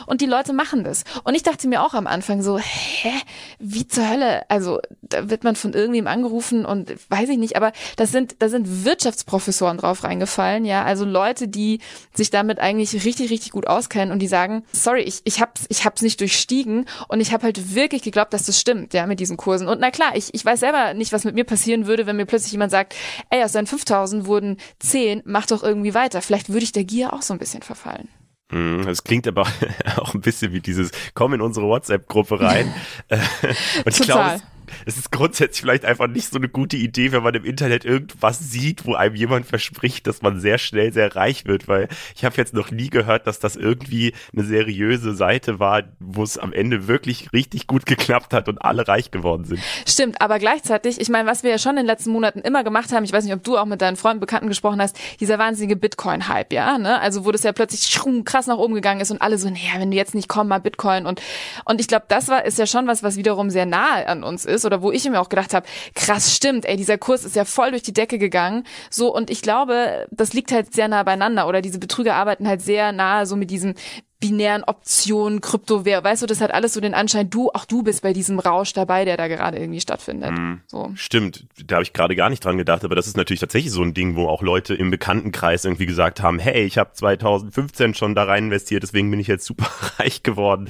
Und 0.07 0.21
die 0.21 0.27
Leute 0.27 0.53
machen 0.53 0.85
das. 0.85 1.05
Und 1.25 1.35
ich 1.35 1.43
dachte 1.43 1.69
mir 1.69 1.83
auch 1.83 1.95
am 1.95 2.07
Anfang 2.07 2.43
so, 2.43 2.59
hä, 2.59 3.13
wie 3.59 3.87
zur 3.87 4.09
Hölle? 4.09 4.49
Also 4.49 4.81
da 5.03 5.29
wird 5.29 5.45
man 5.45 5.57
von 5.57 5.73
irgendwem 5.73 6.07
angerufen 6.07 6.65
und 6.65 6.93
weiß 7.09 7.29
ich 7.29 7.39
nicht, 7.39 7.57
aber 7.57 7.73
das 7.97 8.13
sind, 8.13 8.37
da 8.41 8.49
sind 8.49 8.85
Wirtschaftsprofessoren 8.85 9.79
drauf 9.79 10.05
reingefallen, 10.05 10.65
ja, 10.65 10.85
also 10.85 11.05
Leute, 11.05 11.49
die 11.49 11.81
sich 12.15 12.31
damit 12.31 12.59
eigentlich 12.59 13.05
richtig, 13.05 13.31
richtig 13.31 13.53
gut 13.53 13.67
auskennen 13.67 14.13
und 14.13 14.21
die 14.21 14.29
sagen, 14.29 14.65
sorry, 14.73 15.03
ich, 15.03 15.21
ich 15.25 15.41
hab's, 15.41 15.67
ich 15.69 15.85
hab's 15.85 16.03
nicht 16.03 16.21
durchstiegen 16.21 16.87
und 17.09 17.21
ich 17.21 17.33
habe 17.33 17.45
halt 17.45 17.75
wirklich 17.75 18.03
geglaubt, 18.03 18.33
dass 18.33 18.47
das 18.47 18.61
stimmt, 18.61 18.95
ja, 18.95 19.07
mit 19.07 19.21
diesen 19.21 19.37
Kursen. 19.37 19.69
Und 19.69 19.81
na 19.81 19.91
klar, 19.91 20.15
ich, 20.15 20.33
ich 20.33 20.45
weiß 20.45 20.61
selber 20.61 20.95
nicht, 20.95 21.13
was 21.13 21.25
mit 21.25 21.35
mir 21.35 21.45
passieren 21.45 21.87
würde, 21.87 22.07
wenn 22.07 22.17
mir 22.17 22.27
plötzlich 22.27 22.53
jemand 22.53 22.71
sagt, 22.71 22.95
ey, 23.31 23.43
aus 23.43 23.53
deinen 23.53 23.67
5000 23.67 24.27
wurden 24.27 24.57
10, 24.79 25.23
mach 25.25 25.47
doch 25.47 25.63
irgendwie 25.63 25.95
weiter. 25.95 26.23
Vielleicht 26.23 26.49
würde 26.49 26.65
ich 26.65 26.73
der 26.73 26.85
Gier 26.85 27.13
auch 27.13 27.23
so 27.23 27.35
ein 27.35 27.39
bisschen 27.39 27.63
verfallen. 27.63 28.09
Hm, 28.51 28.85
das 28.85 29.05
klingt 29.05 29.27
aber 29.27 29.47
auch 29.97 30.15
ein 30.15 30.21
bisschen 30.21 30.53
wie 30.53 30.61
dieses, 30.61 30.91
komm 31.15 31.35
in 31.35 31.41
unsere 31.41 31.67
WhatsApp-Gruppe 31.67 32.41
rein. 32.41 32.75
Und 33.09 33.99
ich 33.99 34.03
glaube, 34.03 34.41
es 34.87 34.97
ist 34.97 35.13
grundsätzlich 35.13 35.61
vielleicht 35.61 35.85
einfach 35.85 36.07
nicht 36.07 36.31
so 36.31 36.37
eine 36.37 36.49
gute 36.49 36.77
Idee, 36.77 37.13
wenn 37.13 37.23
man 37.23 37.35
im 37.35 37.45
Internet 37.45 37.85
irgendwas 37.85 38.39
sieht, 38.39 38.87
wo 38.87 38.95
einem 38.95 39.15
jemand 39.15 39.47
verspricht, 39.47 40.07
dass 40.07 40.23
man 40.23 40.41
sehr 40.41 40.59
schnell 40.59 40.93
sehr 40.93 41.15
reich 41.15 41.45
wird, 41.47 41.69
weil 41.69 41.89
ich 42.15 42.25
habe 42.25 42.37
jetzt 42.37 42.55
noch 42.55 42.71
nie 42.71 42.91
gehört, 42.91 43.27
dass 43.27 43.39
das 43.39 43.57
irgendwie 43.57 44.15
eine 44.33 44.45
seriöse 44.45 45.15
Seite 45.15 45.59
war, 45.59 45.83
wo 45.99 46.23
es 46.23 46.39
am 46.39 46.53
Ende 46.53 46.89
wirklich 46.89 47.33
richtig 47.33 47.67
gut 47.67 47.87
geklappt 47.87 48.33
hat 48.33 48.49
und 48.49 48.59
alle 48.59 48.87
reich 48.87 49.11
geworden 49.11 49.45
sind. 49.45 49.61
Stimmt, 49.87 50.21
aber 50.21 50.39
gleichzeitig, 50.39 51.01
ich 51.01 51.09
meine, 51.09 51.29
was 51.29 51.43
wir 51.43 51.51
ja 51.51 51.59
schon 51.59 51.73
in 51.73 51.79
den 51.79 51.87
letzten 51.87 52.11
Monaten 52.11 52.41
immer 52.41 52.65
gemacht 52.65 52.93
haben, 52.93 53.05
ich 53.05 53.13
weiß 53.13 53.25
nicht, 53.25 53.35
ob 53.35 53.45
du 53.45 53.57
auch 53.57 53.67
mit 53.67 53.81
deinen 53.81 53.97
Freunden, 53.97 54.21
Bekannten 54.21 54.49
gesprochen 54.49 54.81
hast, 54.81 54.99
dieser 55.21 55.39
wahnsinnige 55.39 55.77
Bitcoin-Hype, 55.77 56.53
ja, 56.53 56.79
ne? 56.79 57.01
Also 57.01 57.25
wo 57.25 57.33
das 57.33 57.43
ja 57.43 57.53
plötzlich 57.53 57.99
krass 58.25 58.47
nach 58.47 58.59
oben 58.59 58.75
gegangen 58.75 59.01
ist 59.01 59.11
und 59.11 59.23
alle 59.23 59.39
so, 59.39 59.49
naja, 59.49 59.79
wenn 59.79 59.91
du 59.91 59.97
jetzt 59.97 60.15
nicht 60.15 60.29
komm, 60.29 60.49
mal 60.49 60.61
Bitcoin 60.61 61.07
und 61.07 61.21
und 61.65 61.81
ich 61.81 61.89
glaube, 61.89 62.05
das 62.09 62.29
war 62.29 62.45
ist 62.45 62.59
ja 62.59 62.67
schon 62.67 62.87
was, 62.87 63.03
was 63.03 63.17
wiederum 63.17 63.51
sehr 63.51 63.67
nahe 63.67 64.07
an 64.07 64.23
uns 64.23 64.45
ist 64.45 64.60
ist 64.61 64.67
oder 64.67 64.83
wo 64.83 64.93
ich 64.93 65.09
mir 65.09 65.21
auch 65.21 65.29
gedacht 65.29 65.55
habe, 65.55 65.67
krass 65.95 66.35
stimmt, 66.35 66.67
ey, 66.67 66.77
dieser 66.77 66.99
Kurs 66.99 67.25
ist 67.25 67.37
ja 67.37 67.45
voll 67.45 67.71
durch 67.71 67.83
die 67.83 67.93
Decke 67.93 68.19
gegangen. 68.19 68.65
So 68.91 69.15
und 69.15 69.31
ich 69.31 69.43
glaube, 69.43 70.07
das 70.11 70.33
liegt 70.33 70.53
halt 70.53 70.75
sehr 70.75 70.89
nah 70.89 71.03
beieinander 71.03 71.49
oder 71.49 71.63
diese 71.63 71.79
Betrüger 71.79 72.15
arbeiten 72.15 72.47
halt 72.47 72.61
sehr 72.61 72.93
nahe 72.93 73.27
so 73.27 73.37
mit 73.37 73.51
diesen 73.51 73.75
binären 74.21 74.63
Optionen, 74.65 75.41
Kryptowährung, 75.41 76.05
weißt 76.05 76.23
du, 76.23 76.27
das 76.27 76.43
hat 76.43 76.53
alles 76.53 76.75
so 76.75 76.81
den 76.81 76.95
Anschein, 76.95 77.31
du, 77.31 77.49
auch 77.51 77.65
du 77.65 77.83
bist 77.83 78.03
bei 78.03 78.13
diesem 78.13 78.39
Rausch 78.39 78.75
dabei, 78.75 79.07
der 79.07 79.17
da 79.17 79.29
gerade 79.29 79.59
irgendwie 79.59 79.81
stattfindet. 79.81 80.33
Mhm. 80.33 80.61
So. 80.67 80.93
Stimmt, 80.95 81.47
da 81.65 81.77
habe 81.77 81.83
ich 81.83 81.95
gerade 81.95 82.15
gar 82.15 82.29
nicht 82.29 82.45
dran 82.45 82.59
gedacht, 82.59 82.85
aber 82.85 82.95
das 82.95 83.07
ist 83.07 83.17
natürlich 83.17 83.41
tatsächlich 83.41 83.73
so 83.73 83.83
ein 83.83 83.95
Ding, 83.95 84.17
wo 84.17 84.29
auch 84.29 84.43
Leute 84.43 84.75
im 84.75 84.91
Bekanntenkreis 84.91 85.65
irgendwie 85.65 85.87
gesagt 85.87 86.23
haben, 86.23 86.39
hey, 86.39 86.65
ich 86.65 86.77
habe 86.77 86.93
2015 86.93 87.95
schon 87.95 88.15
da 88.15 88.25
rein 88.25 88.45
investiert, 88.45 88.83
deswegen 88.83 89.11
bin 89.11 89.21
ich 89.21 89.27
jetzt 89.27 89.47
super 89.47 89.71
reich 89.99 90.23
geworden. 90.23 90.69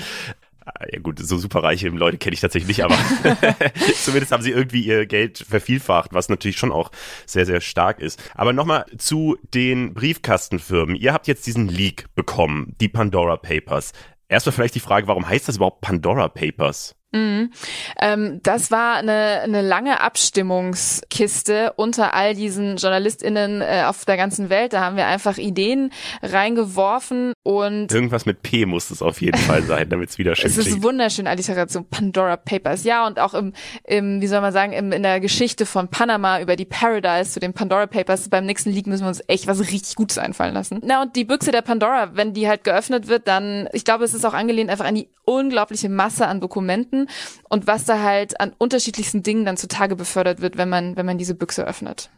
Ah, 0.64 0.84
ja 0.92 0.98
gut, 0.98 1.18
so 1.18 1.38
superreiche 1.38 1.88
Leute 1.88 2.18
kenne 2.18 2.34
ich 2.34 2.40
tatsächlich 2.40 2.68
nicht, 2.68 2.84
aber 2.84 2.96
zumindest 4.02 4.32
haben 4.32 4.42
sie 4.42 4.50
irgendwie 4.50 4.84
ihr 4.84 5.06
Geld 5.06 5.38
vervielfacht, 5.38 6.12
was 6.12 6.28
natürlich 6.28 6.58
schon 6.58 6.72
auch 6.72 6.90
sehr, 7.26 7.46
sehr 7.46 7.60
stark 7.60 8.00
ist. 8.00 8.22
Aber 8.34 8.52
nochmal 8.52 8.84
zu 8.98 9.38
den 9.54 9.94
Briefkastenfirmen. 9.94 10.96
Ihr 10.96 11.12
habt 11.12 11.26
jetzt 11.26 11.46
diesen 11.46 11.68
Leak 11.68 12.06
bekommen, 12.14 12.76
die 12.80 12.88
Pandora 12.88 13.36
Papers. 13.36 13.92
Erstmal 14.28 14.52
vielleicht 14.52 14.74
die 14.74 14.80
Frage, 14.80 15.08
warum 15.08 15.28
heißt 15.28 15.48
das 15.48 15.56
überhaupt 15.56 15.80
Pandora 15.80 16.28
Papers? 16.28 16.94
Mhm. 17.12 17.50
Ähm, 18.00 18.40
das 18.42 18.70
war 18.70 18.96
eine, 18.96 19.40
eine 19.42 19.62
lange 19.62 20.00
Abstimmungskiste 20.00 21.72
unter 21.76 22.14
all 22.14 22.34
diesen 22.34 22.76
JournalistInnen 22.76 23.60
äh, 23.62 23.84
auf 23.86 24.04
der 24.04 24.16
ganzen 24.16 24.48
Welt. 24.50 24.72
Da 24.72 24.80
haben 24.80 24.96
wir 24.96 25.06
einfach 25.06 25.36
Ideen 25.38 25.92
reingeworfen 26.22 27.32
und. 27.42 27.92
Irgendwas 27.92 28.26
mit 28.26 28.42
P 28.42 28.66
muss 28.66 28.90
es 28.90 29.02
auf 29.02 29.20
jeden 29.20 29.38
Fall 29.38 29.62
sein, 29.62 29.88
damit 29.88 30.10
es 30.10 30.18
wieder 30.18 30.36
schön 30.36 30.50
Es 30.50 30.58
ist 30.58 30.66
klingt. 30.66 30.82
wunderschön, 30.82 31.26
Alliteration. 31.26 31.86
Pandora 31.88 32.36
Papers. 32.36 32.84
Ja, 32.84 33.06
und 33.06 33.18
auch 33.18 33.34
im, 33.34 33.52
im 33.84 34.20
wie 34.20 34.26
soll 34.26 34.40
man 34.40 34.52
sagen, 34.52 34.72
im, 34.72 34.92
in 34.92 35.02
der 35.02 35.20
Geschichte 35.20 35.66
von 35.66 35.88
Panama 35.88 36.40
über 36.40 36.56
die 36.56 36.64
Paradise 36.64 37.32
zu 37.32 37.40
den 37.40 37.52
Pandora 37.52 37.86
Papers. 37.86 38.28
Beim 38.28 38.46
nächsten 38.46 38.70
League 38.70 38.86
müssen 38.86 39.04
wir 39.04 39.08
uns 39.08 39.22
echt 39.26 39.46
was 39.46 39.60
richtig 39.60 39.96
Gutes 39.96 40.18
einfallen 40.18 40.54
lassen. 40.54 40.80
Na, 40.84 41.02
und 41.02 41.16
die 41.16 41.24
Büchse 41.24 41.50
der 41.50 41.62
Pandora, 41.62 42.10
wenn 42.14 42.32
die 42.32 42.48
halt 42.48 42.64
geöffnet 42.64 43.08
wird, 43.08 43.26
dann, 43.26 43.68
ich 43.72 43.84
glaube, 43.84 44.04
es 44.04 44.14
ist 44.14 44.24
auch 44.24 44.34
angelehnt 44.34 44.70
einfach 44.70 44.84
an 44.86 44.94
die 44.94 45.08
unglaubliche 45.24 45.88
Masse 45.88 46.26
an 46.26 46.40
Dokumenten 46.40 46.99
und 47.48 47.66
was 47.66 47.84
da 47.84 48.02
halt 48.02 48.40
an 48.40 48.54
unterschiedlichsten 48.58 49.22
Dingen 49.22 49.44
dann 49.44 49.56
zutage 49.56 49.96
befördert 49.96 50.40
wird, 50.40 50.56
wenn 50.56 50.68
man, 50.68 50.96
wenn 50.96 51.06
man 51.06 51.18
diese 51.18 51.34
Büchse 51.34 51.66
öffnet. 51.66 52.10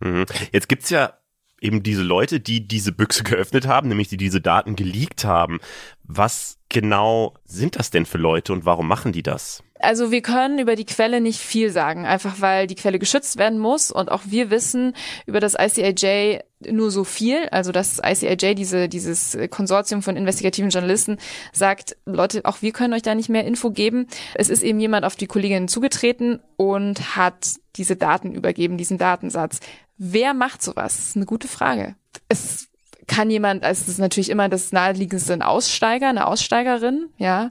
Mhm. 0.00 0.26
Jetzt 0.52 0.68
gibt's 0.68 0.90
ja 0.90 1.14
eben 1.60 1.82
diese 1.82 2.02
Leute, 2.02 2.40
die 2.40 2.66
diese 2.66 2.92
Büchse 2.92 3.22
geöffnet 3.24 3.66
haben, 3.66 3.88
nämlich 3.88 4.08
die 4.08 4.16
diese 4.16 4.40
Daten 4.40 4.76
geleakt 4.76 5.24
haben. 5.24 5.60
Was 6.02 6.58
genau 6.68 7.34
sind 7.44 7.76
das 7.76 7.90
denn 7.90 8.06
für 8.06 8.18
Leute 8.18 8.52
und 8.52 8.64
warum 8.64 8.88
machen 8.88 9.12
die 9.12 9.22
das? 9.22 9.62
Also 9.80 10.10
wir 10.10 10.22
können 10.22 10.58
über 10.58 10.76
die 10.76 10.84
Quelle 10.84 11.20
nicht 11.20 11.40
viel 11.40 11.70
sagen, 11.70 12.06
einfach 12.06 12.40
weil 12.40 12.66
die 12.66 12.74
Quelle 12.74 12.98
geschützt 12.98 13.38
werden 13.38 13.58
muss 13.58 13.90
und 13.90 14.10
auch 14.10 14.22
wir 14.26 14.50
wissen 14.50 14.94
über 15.26 15.40
das 15.40 15.56
ICIJ 15.58 16.40
nur 16.68 16.90
so 16.90 17.04
viel. 17.04 17.48
Also 17.50 17.72
das 17.72 18.00
ICIJ, 18.04 18.54
diese, 18.54 18.88
dieses 18.88 19.38
Konsortium 19.48 20.02
von 20.02 20.16
investigativen 20.16 20.70
Journalisten, 20.70 21.18
sagt, 21.52 21.96
Leute, 22.04 22.44
auch 22.44 22.60
wir 22.60 22.72
können 22.72 22.92
euch 22.94 23.02
da 23.02 23.14
nicht 23.14 23.30
mehr 23.30 23.44
Info 23.44 23.70
geben. 23.70 24.06
Es 24.34 24.50
ist 24.50 24.62
eben 24.62 24.80
jemand 24.80 25.04
auf 25.04 25.16
die 25.16 25.26
Kolleginnen 25.26 25.68
zugetreten 25.68 26.40
und 26.56 27.16
hat 27.16 27.54
diese 27.76 27.96
Daten 27.96 28.32
übergeben, 28.32 28.76
diesen 28.76 28.98
Datensatz. 28.98 29.60
Wer 29.96 30.34
macht 30.34 30.62
sowas? 30.62 30.96
Das 30.96 31.06
ist 31.08 31.16
eine 31.16 31.26
gute 31.26 31.48
Frage. 31.48 31.94
Es 32.28 32.68
kann 33.06 33.30
jemand, 33.30 33.64
also 33.64 33.82
es 33.82 33.88
ist 33.88 33.98
natürlich 33.98 34.30
immer 34.30 34.48
das 34.48 34.70
naheliegendste 34.70 35.32
ein 35.32 35.42
Aussteiger, 35.42 36.08
eine 36.08 36.26
Aussteigerin, 36.26 37.08
ja. 37.16 37.50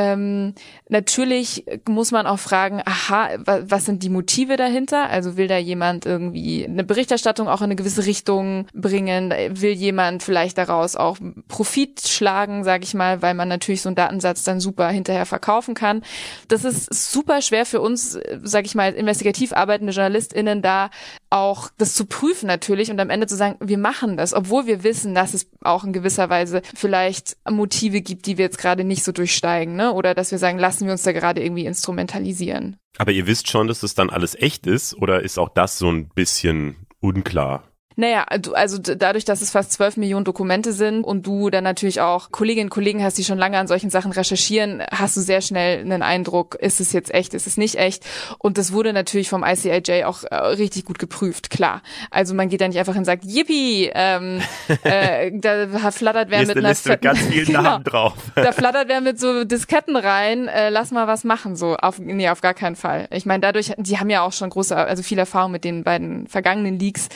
Ähm, 0.00 0.54
natürlich 0.88 1.66
muss 1.86 2.10
man 2.10 2.26
auch 2.26 2.38
fragen, 2.38 2.80
aha, 2.84 3.28
was 3.44 3.84
sind 3.84 4.02
die 4.02 4.08
Motive 4.08 4.56
dahinter? 4.56 5.10
Also 5.10 5.36
will 5.36 5.46
da 5.46 5.58
jemand 5.58 6.06
irgendwie 6.06 6.64
eine 6.64 6.84
Berichterstattung 6.84 7.48
auch 7.48 7.60
in 7.60 7.66
eine 7.66 7.76
gewisse 7.76 8.06
Richtung 8.06 8.66
bringen? 8.72 9.30
Will 9.30 9.72
jemand 9.72 10.22
vielleicht 10.22 10.56
daraus 10.56 10.96
auch 10.96 11.18
Profit 11.48 12.00
schlagen, 12.06 12.64
sage 12.64 12.84
ich 12.84 12.94
mal, 12.94 13.20
weil 13.20 13.34
man 13.34 13.48
natürlich 13.48 13.82
so 13.82 13.90
einen 13.90 13.96
Datensatz 13.96 14.42
dann 14.42 14.60
super 14.60 14.88
hinterher 14.88 15.26
verkaufen 15.26 15.74
kann? 15.74 16.02
Das 16.48 16.64
ist 16.64 17.12
super 17.12 17.42
schwer 17.42 17.66
für 17.66 17.82
uns, 17.82 18.18
sage 18.42 18.66
ich 18.66 18.74
mal, 18.74 18.94
investigativ 18.94 19.52
arbeitende 19.52 19.92
JournalistInnen 19.92 20.62
da 20.62 20.88
auch 21.28 21.68
das 21.76 21.94
zu 21.94 22.06
prüfen 22.06 22.46
natürlich 22.46 22.90
und 22.90 22.98
am 23.00 23.10
Ende 23.10 23.26
zu 23.26 23.36
sagen, 23.36 23.56
wir 23.60 23.78
machen 23.78 24.16
das, 24.16 24.32
obwohl 24.32 24.66
wir 24.66 24.82
wissen, 24.82 25.14
dass 25.14 25.34
es 25.34 25.46
auch 25.62 25.84
in 25.84 25.92
gewisser 25.92 26.30
Weise 26.30 26.62
vielleicht 26.74 27.36
Motive 27.48 28.00
gibt, 28.00 28.26
die 28.26 28.38
wir 28.38 28.46
jetzt 28.46 28.58
gerade 28.58 28.82
nicht 28.82 29.04
so 29.04 29.12
durchsteigen 29.12 29.76
ne? 29.80 29.89
Oder 29.94 30.14
dass 30.14 30.30
wir 30.30 30.38
sagen, 30.38 30.58
lassen 30.58 30.86
wir 30.86 30.92
uns 30.92 31.02
da 31.02 31.12
gerade 31.12 31.42
irgendwie 31.42 31.66
instrumentalisieren. 31.66 32.76
Aber 32.98 33.12
ihr 33.12 33.26
wisst 33.26 33.48
schon, 33.48 33.68
dass 33.68 33.80
das 33.80 33.94
dann 33.94 34.10
alles 34.10 34.34
echt 34.34 34.66
ist 34.66 34.94
oder 34.94 35.22
ist 35.22 35.38
auch 35.38 35.50
das 35.50 35.78
so 35.78 35.90
ein 35.90 36.08
bisschen 36.08 36.86
unklar? 37.00 37.69
Naja, 37.96 38.24
also 38.54 38.78
dadurch, 38.78 39.24
dass 39.24 39.42
es 39.42 39.50
fast 39.50 39.72
zwölf 39.72 39.96
Millionen 39.96 40.24
Dokumente 40.24 40.72
sind 40.72 41.02
und 41.02 41.26
du 41.26 41.50
dann 41.50 41.64
natürlich 41.64 42.00
auch 42.00 42.30
Kolleginnen 42.30 42.66
und 42.66 42.70
Kollegen 42.70 43.02
hast, 43.02 43.18
die 43.18 43.24
schon 43.24 43.36
lange 43.36 43.58
an 43.58 43.66
solchen 43.66 43.90
Sachen 43.90 44.12
recherchieren, 44.12 44.82
hast 44.90 45.16
du 45.16 45.20
sehr 45.20 45.40
schnell 45.40 45.80
einen 45.80 46.02
Eindruck, 46.02 46.54
ist 46.54 46.80
es 46.80 46.92
jetzt 46.92 47.12
echt, 47.12 47.34
ist 47.34 47.48
es 47.48 47.56
nicht 47.56 47.74
echt. 47.74 48.04
Und 48.38 48.58
das 48.58 48.72
wurde 48.72 48.92
natürlich 48.92 49.28
vom 49.28 49.44
ICIJ 49.44 50.04
auch 50.04 50.22
äh, 50.22 50.36
richtig 50.36 50.84
gut 50.84 51.00
geprüft, 51.00 51.50
klar. 51.50 51.82
Also 52.10 52.32
man 52.32 52.48
geht 52.48 52.60
da 52.60 52.68
nicht 52.68 52.78
einfach 52.78 52.92
hin 52.92 53.00
und 53.00 53.06
sagt, 53.06 53.24
yippie, 53.24 53.90
ähm, 53.92 54.40
äh, 54.84 55.32
da 55.40 55.66
flattert 55.90 56.30
wer 56.30 56.46
mit 56.46 56.56
einer 56.56 56.68
Liste 56.68 56.90
mit 56.90 57.02
ganz 57.02 57.18
vielen 57.18 57.46
genau, 57.46 57.62
Namen 57.62 57.84
drauf. 57.84 58.14
da 58.36 58.52
flattert 58.52 58.88
wer 58.88 59.00
mit 59.00 59.18
so 59.18 59.44
Disketten 59.44 59.96
rein, 59.96 60.46
äh, 60.46 60.70
lass 60.70 60.92
mal 60.92 61.08
was 61.08 61.24
machen, 61.24 61.56
so. 61.56 61.76
Auf, 61.76 61.98
nee, 61.98 62.28
auf 62.28 62.40
gar 62.40 62.54
keinen 62.54 62.76
Fall. 62.76 63.08
Ich 63.10 63.26
meine, 63.26 63.40
dadurch, 63.40 63.72
die 63.78 63.98
haben 63.98 64.10
ja 64.10 64.22
auch 64.22 64.32
schon 64.32 64.48
große, 64.48 64.76
also 64.76 65.02
viel 65.02 65.18
Erfahrung 65.18 65.50
mit 65.50 65.64
den 65.64 65.82
beiden 65.82 66.28
vergangenen 66.28 66.78
Leaks, 66.78 67.08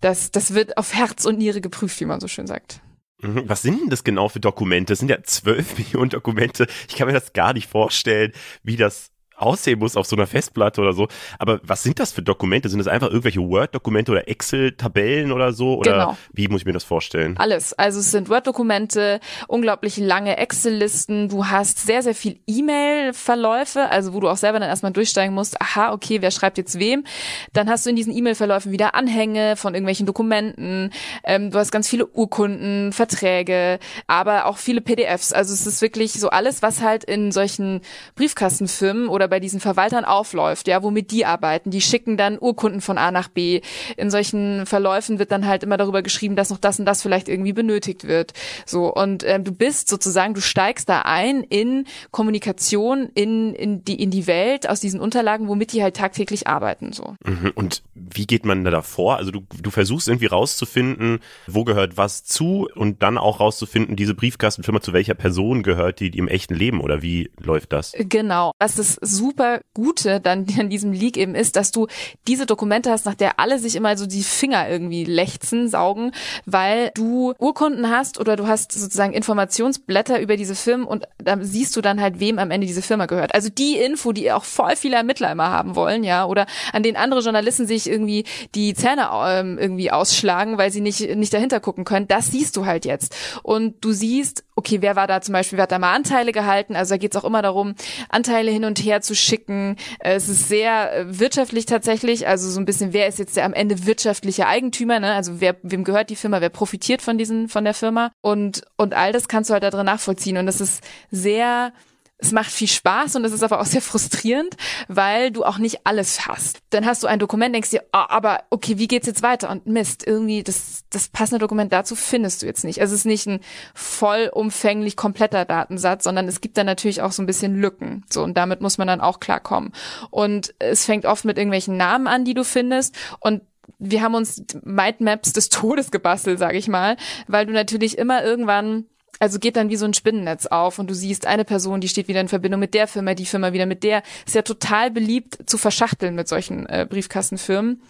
dass 0.00 0.19
das, 0.30 0.54
wird 0.54 0.76
auf 0.76 0.94
Herz 0.94 1.24
und 1.24 1.38
Niere 1.38 1.60
geprüft, 1.60 2.00
wie 2.00 2.04
man 2.04 2.20
so 2.20 2.28
schön 2.28 2.46
sagt. 2.46 2.80
Mhm. 3.20 3.48
Was 3.48 3.62
sind 3.62 3.80
denn 3.80 3.90
das 3.90 4.04
genau 4.04 4.28
für 4.28 4.40
Dokumente? 4.40 4.92
Das 4.92 4.98
sind 4.98 5.10
ja 5.10 5.22
zwölf 5.22 5.78
Millionen 5.78 6.10
Dokumente. 6.10 6.66
Ich 6.88 6.96
kann 6.96 7.06
mir 7.06 7.14
das 7.14 7.32
gar 7.32 7.52
nicht 7.52 7.68
vorstellen, 7.68 8.32
wie 8.62 8.76
das 8.76 9.10
aussehen 9.40 9.78
muss 9.78 9.96
auf 9.96 10.06
so 10.06 10.16
einer 10.16 10.26
Festplatte 10.26 10.80
oder 10.80 10.92
so. 10.92 11.08
Aber 11.38 11.60
was 11.62 11.82
sind 11.82 11.98
das 11.98 12.12
für 12.12 12.22
Dokumente? 12.22 12.68
Sind 12.68 12.78
das 12.78 12.88
einfach 12.88 13.08
irgendwelche 13.08 13.40
Word-Dokumente 13.40 14.12
oder 14.12 14.28
Excel-Tabellen 14.28 15.32
oder 15.32 15.52
so? 15.52 15.78
Oder 15.78 15.92
genau. 15.92 16.16
wie 16.32 16.48
muss 16.48 16.62
ich 16.62 16.66
mir 16.66 16.72
das 16.72 16.84
vorstellen? 16.84 17.36
Alles. 17.38 17.72
Also 17.72 18.00
es 18.00 18.10
sind 18.10 18.28
Word-Dokumente, 18.28 19.20
unglaublich 19.48 19.96
lange 19.96 20.36
Excel-Listen. 20.36 21.28
Du 21.28 21.46
hast 21.46 21.78
sehr, 21.78 22.02
sehr 22.02 22.14
viel 22.14 22.40
E-Mail-Verläufe, 22.46 23.88
also 23.90 24.12
wo 24.12 24.20
du 24.20 24.28
auch 24.28 24.36
selber 24.36 24.60
dann 24.60 24.68
erstmal 24.68 24.92
durchsteigen 24.92 25.34
musst. 25.34 25.60
Aha, 25.60 25.92
okay, 25.92 26.20
wer 26.20 26.30
schreibt 26.30 26.58
jetzt 26.58 26.78
wem? 26.78 27.04
Dann 27.52 27.68
hast 27.68 27.86
du 27.86 27.90
in 27.90 27.96
diesen 27.96 28.14
E-Mail-Verläufen 28.14 28.72
wieder 28.72 28.94
Anhänge 28.94 29.56
von 29.56 29.74
irgendwelchen 29.74 30.06
Dokumenten. 30.06 30.90
Ähm, 31.24 31.50
du 31.50 31.58
hast 31.58 31.72
ganz 31.72 31.88
viele 31.88 32.06
Urkunden, 32.06 32.92
Verträge, 32.92 33.78
aber 34.06 34.46
auch 34.46 34.58
viele 34.58 34.80
PDFs. 34.80 35.32
Also 35.32 35.54
es 35.54 35.66
ist 35.66 35.80
wirklich 35.82 36.12
so 36.12 36.30
alles, 36.30 36.62
was 36.62 36.82
halt 36.82 37.04
in 37.04 37.32
solchen 37.32 37.80
Briefkastenfirmen 38.16 39.08
oder 39.08 39.29
bei 39.30 39.40
diesen 39.40 39.60
Verwaltern 39.60 40.04
aufläuft, 40.04 40.68
ja, 40.68 40.82
womit 40.82 41.10
die 41.10 41.24
arbeiten. 41.24 41.70
Die 41.70 41.80
schicken 41.80 42.16
dann 42.16 42.38
Urkunden 42.38 42.80
von 42.80 42.98
A 42.98 43.10
nach 43.10 43.28
B. 43.28 43.62
In 43.96 44.10
solchen 44.10 44.66
Verläufen 44.66 45.18
wird 45.18 45.32
dann 45.32 45.46
halt 45.46 45.62
immer 45.62 45.76
darüber 45.76 46.02
geschrieben, 46.02 46.36
dass 46.36 46.50
noch 46.50 46.58
das 46.58 46.78
und 46.78 46.84
das 46.84 47.02
vielleicht 47.02 47.28
irgendwie 47.28 47.52
benötigt 47.52 48.06
wird. 48.06 48.32
So 48.66 48.92
und 48.92 49.24
ähm, 49.24 49.44
du 49.44 49.52
bist 49.52 49.88
sozusagen, 49.88 50.34
du 50.34 50.40
steigst 50.40 50.88
da 50.88 51.02
ein 51.02 51.42
in 51.42 51.86
Kommunikation 52.10 53.10
in 53.14 53.54
in 53.54 53.84
die 53.84 54.02
in 54.02 54.10
die 54.10 54.26
Welt 54.26 54.68
aus 54.68 54.80
diesen 54.80 55.00
Unterlagen, 55.00 55.48
womit 55.48 55.72
die 55.72 55.82
halt 55.82 55.96
tagtäglich 55.96 56.46
arbeiten. 56.46 56.92
So. 56.92 57.14
Mhm. 57.24 57.52
Und 57.54 57.82
wie 57.94 58.26
geht 58.26 58.44
man 58.44 58.64
da 58.64 58.70
davor? 58.70 59.16
Also 59.16 59.30
du 59.30 59.42
du 59.62 59.70
versuchst 59.70 60.08
irgendwie 60.08 60.26
rauszufinden, 60.26 61.20
wo 61.46 61.64
gehört 61.64 61.96
was 61.96 62.24
zu 62.24 62.68
und 62.74 63.02
dann 63.02 63.16
auch 63.16 63.40
rauszufinden, 63.40 63.96
diese 63.96 64.14
Briefkastenfirma 64.14 64.80
zu 64.80 64.92
welcher 64.92 65.14
Person 65.14 65.62
gehört 65.62 66.00
die, 66.00 66.10
die 66.10 66.18
im 66.18 66.28
echten 66.28 66.54
Leben 66.54 66.80
oder 66.80 67.02
wie 67.02 67.30
läuft 67.38 67.72
das? 67.72 67.92
Genau. 67.96 68.52
Das 68.58 68.78
ist 68.78 68.98
super 69.20 69.60
Gute 69.74 70.20
dann 70.20 70.46
an 70.58 70.70
diesem 70.70 70.92
Leak 70.92 71.16
eben 71.16 71.34
ist, 71.34 71.56
dass 71.56 71.70
du 71.70 71.86
diese 72.26 72.46
Dokumente 72.46 72.90
hast, 72.90 73.06
nach 73.06 73.14
der 73.14 73.38
alle 73.38 73.58
sich 73.58 73.76
immer 73.76 73.96
so 73.96 74.06
die 74.06 74.22
Finger 74.22 74.68
irgendwie 74.68 75.04
lechzen, 75.04 75.68
saugen, 75.68 76.12
weil 76.46 76.90
du 76.94 77.34
Urkunden 77.38 77.90
hast 77.90 78.18
oder 78.18 78.36
du 78.36 78.46
hast 78.46 78.72
sozusagen 78.72 79.12
Informationsblätter 79.12 80.20
über 80.20 80.36
diese 80.36 80.54
Firmen 80.54 80.86
und 80.86 81.04
da 81.18 81.36
siehst 81.40 81.76
du 81.76 81.80
dann 81.80 82.00
halt, 82.00 82.20
wem 82.20 82.38
am 82.38 82.50
Ende 82.50 82.66
diese 82.66 82.82
Firma 82.82 83.06
gehört. 83.06 83.34
Also 83.34 83.48
die 83.50 83.76
Info, 83.76 84.12
die 84.12 84.32
auch 84.32 84.44
voll 84.44 84.76
viele 84.76 84.96
Ermittler 84.96 85.30
immer 85.30 85.50
haben 85.50 85.76
wollen, 85.76 86.02
ja, 86.02 86.24
oder 86.24 86.46
an 86.72 86.82
denen 86.82 86.96
andere 86.96 87.20
Journalisten 87.20 87.66
sich 87.66 87.88
irgendwie 87.88 88.24
die 88.54 88.74
Zähne 88.74 89.08
ähm, 89.26 89.58
irgendwie 89.58 89.90
ausschlagen, 89.90 90.58
weil 90.58 90.70
sie 90.70 90.80
nicht, 90.80 91.14
nicht 91.16 91.32
dahinter 91.32 91.60
gucken 91.60 91.84
können, 91.84 92.08
das 92.08 92.30
siehst 92.30 92.56
du 92.56 92.64
halt 92.64 92.84
jetzt. 92.84 93.14
Und 93.42 93.84
du 93.84 93.92
siehst, 93.92 94.44
okay, 94.60 94.82
wer 94.82 94.94
war 94.94 95.06
da 95.06 95.22
zum 95.22 95.32
Beispiel, 95.32 95.56
wer 95.56 95.62
hat 95.62 95.72
da 95.72 95.78
mal 95.78 95.94
Anteile 95.94 96.32
gehalten? 96.32 96.76
Also 96.76 96.94
da 96.94 96.98
geht 96.98 97.14
es 97.14 97.20
auch 97.20 97.24
immer 97.24 97.40
darum, 97.40 97.74
Anteile 98.10 98.50
hin 98.50 98.66
und 98.66 98.78
her 98.78 99.00
zu 99.00 99.14
schicken. 99.14 99.76
Äh, 100.00 100.14
es 100.14 100.28
ist 100.28 100.48
sehr 100.48 100.94
äh, 100.94 101.18
wirtschaftlich 101.18 101.64
tatsächlich, 101.64 102.28
also 102.28 102.50
so 102.50 102.60
ein 102.60 102.66
bisschen, 102.66 102.92
wer 102.92 103.08
ist 103.08 103.18
jetzt 103.18 103.36
der 103.36 103.46
am 103.46 103.54
Ende 103.54 103.86
wirtschaftliche 103.86 104.46
Eigentümer, 104.46 105.00
ne? 105.00 105.14
Also 105.14 105.40
wer, 105.40 105.56
wem 105.62 105.82
gehört 105.82 106.10
die 106.10 106.16
Firma, 106.16 106.42
wer 106.42 106.50
profitiert 106.50 107.00
von 107.00 107.16
diesen, 107.16 107.48
von 107.48 107.64
der 107.64 107.74
Firma 107.74 108.12
und, 108.20 108.62
und 108.76 108.92
all 108.92 109.12
das 109.12 109.28
kannst 109.28 109.48
du 109.48 109.54
halt 109.54 109.62
da 109.62 109.70
drin 109.70 109.86
nachvollziehen 109.86 110.36
und 110.36 110.44
das 110.44 110.60
ist 110.60 110.84
sehr, 111.10 111.72
es 112.20 112.32
macht 112.32 112.50
viel 112.50 112.68
Spaß 112.68 113.16
und 113.16 113.24
es 113.24 113.32
ist 113.32 113.42
aber 113.42 113.60
auch 113.60 113.66
sehr 113.66 113.80
frustrierend, 113.80 114.56
weil 114.88 115.30
du 115.30 115.44
auch 115.44 115.58
nicht 115.58 115.80
alles 115.84 116.26
hast. 116.26 116.60
Dann 116.70 116.86
hast 116.86 117.02
du 117.02 117.06
ein 117.06 117.18
Dokument, 117.18 117.54
denkst 117.54 117.70
dir, 117.70 117.82
oh, 117.92 118.04
aber 118.08 118.44
okay, 118.50 118.78
wie 118.78 118.88
geht's 118.88 119.06
jetzt 119.06 119.22
weiter? 119.22 119.50
Und 119.50 119.66
Mist, 119.66 120.06
irgendwie 120.06 120.42
das, 120.42 120.84
das 120.90 121.08
passende 121.08 121.38
Dokument 121.38 121.72
dazu 121.72 121.96
findest 121.96 122.42
du 122.42 122.46
jetzt 122.46 122.64
nicht. 122.64 122.80
Also 122.80 122.94
es 122.94 123.00
ist 123.00 123.06
nicht 123.06 123.26
ein 123.26 123.40
vollumfänglich 123.74 124.96
kompletter 124.96 125.44
Datensatz, 125.44 126.04
sondern 126.04 126.28
es 126.28 126.40
gibt 126.40 126.56
dann 126.58 126.66
natürlich 126.66 127.02
auch 127.02 127.12
so 127.12 127.22
ein 127.22 127.26
bisschen 127.26 127.56
Lücken. 127.56 128.04
So, 128.10 128.22
und 128.22 128.36
damit 128.36 128.60
muss 128.60 128.78
man 128.78 128.88
dann 128.88 129.00
auch 129.00 129.20
klarkommen. 129.20 129.72
Und 130.10 130.54
es 130.58 130.84
fängt 130.84 131.06
oft 131.06 131.24
mit 131.24 131.38
irgendwelchen 131.38 131.76
Namen 131.76 132.06
an, 132.06 132.24
die 132.24 132.34
du 132.34 132.44
findest. 132.44 132.94
Und 133.20 133.42
wir 133.78 134.02
haben 134.02 134.14
uns 134.14 134.44
Mindmaps 134.62 135.32
des 135.32 135.48
Todes 135.48 135.90
gebastelt, 135.90 136.38
sage 136.38 136.58
ich 136.58 136.68
mal, 136.68 136.96
weil 137.28 137.46
du 137.46 137.52
natürlich 137.52 137.96
immer 137.96 138.22
irgendwann 138.24 138.86
also 139.20 139.38
geht 139.38 139.56
dann 139.56 139.68
wie 139.68 139.76
so 139.76 139.84
ein 139.84 139.94
Spinnennetz 139.94 140.46
auf 140.46 140.78
und 140.78 140.90
du 140.90 140.94
siehst 140.94 141.26
eine 141.26 141.44
Person, 141.44 141.80
die 141.80 141.88
steht 141.88 142.08
wieder 142.08 142.20
in 142.20 142.28
Verbindung 142.28 142.58
mit 142.58 142.74
der 142.74 142.88
Firma, 142.88 143.14
die 143.14 143.26
Firma 143.26 143.52
wieder 143.52 143.66
mit 143.66 143.84
der. 143.84 144.02
Ist 144.26 144.34
ja 144.34 144.42
total 144.42 144.90
beliebt 144.90 145.38
zu 145.48 145.58
verschachteln 145.58 146.14
mit 146.14 146.26
solchen 146.26 146.66
äh, 146.66 146.86
Briefkastenfirmen 146.88 147.80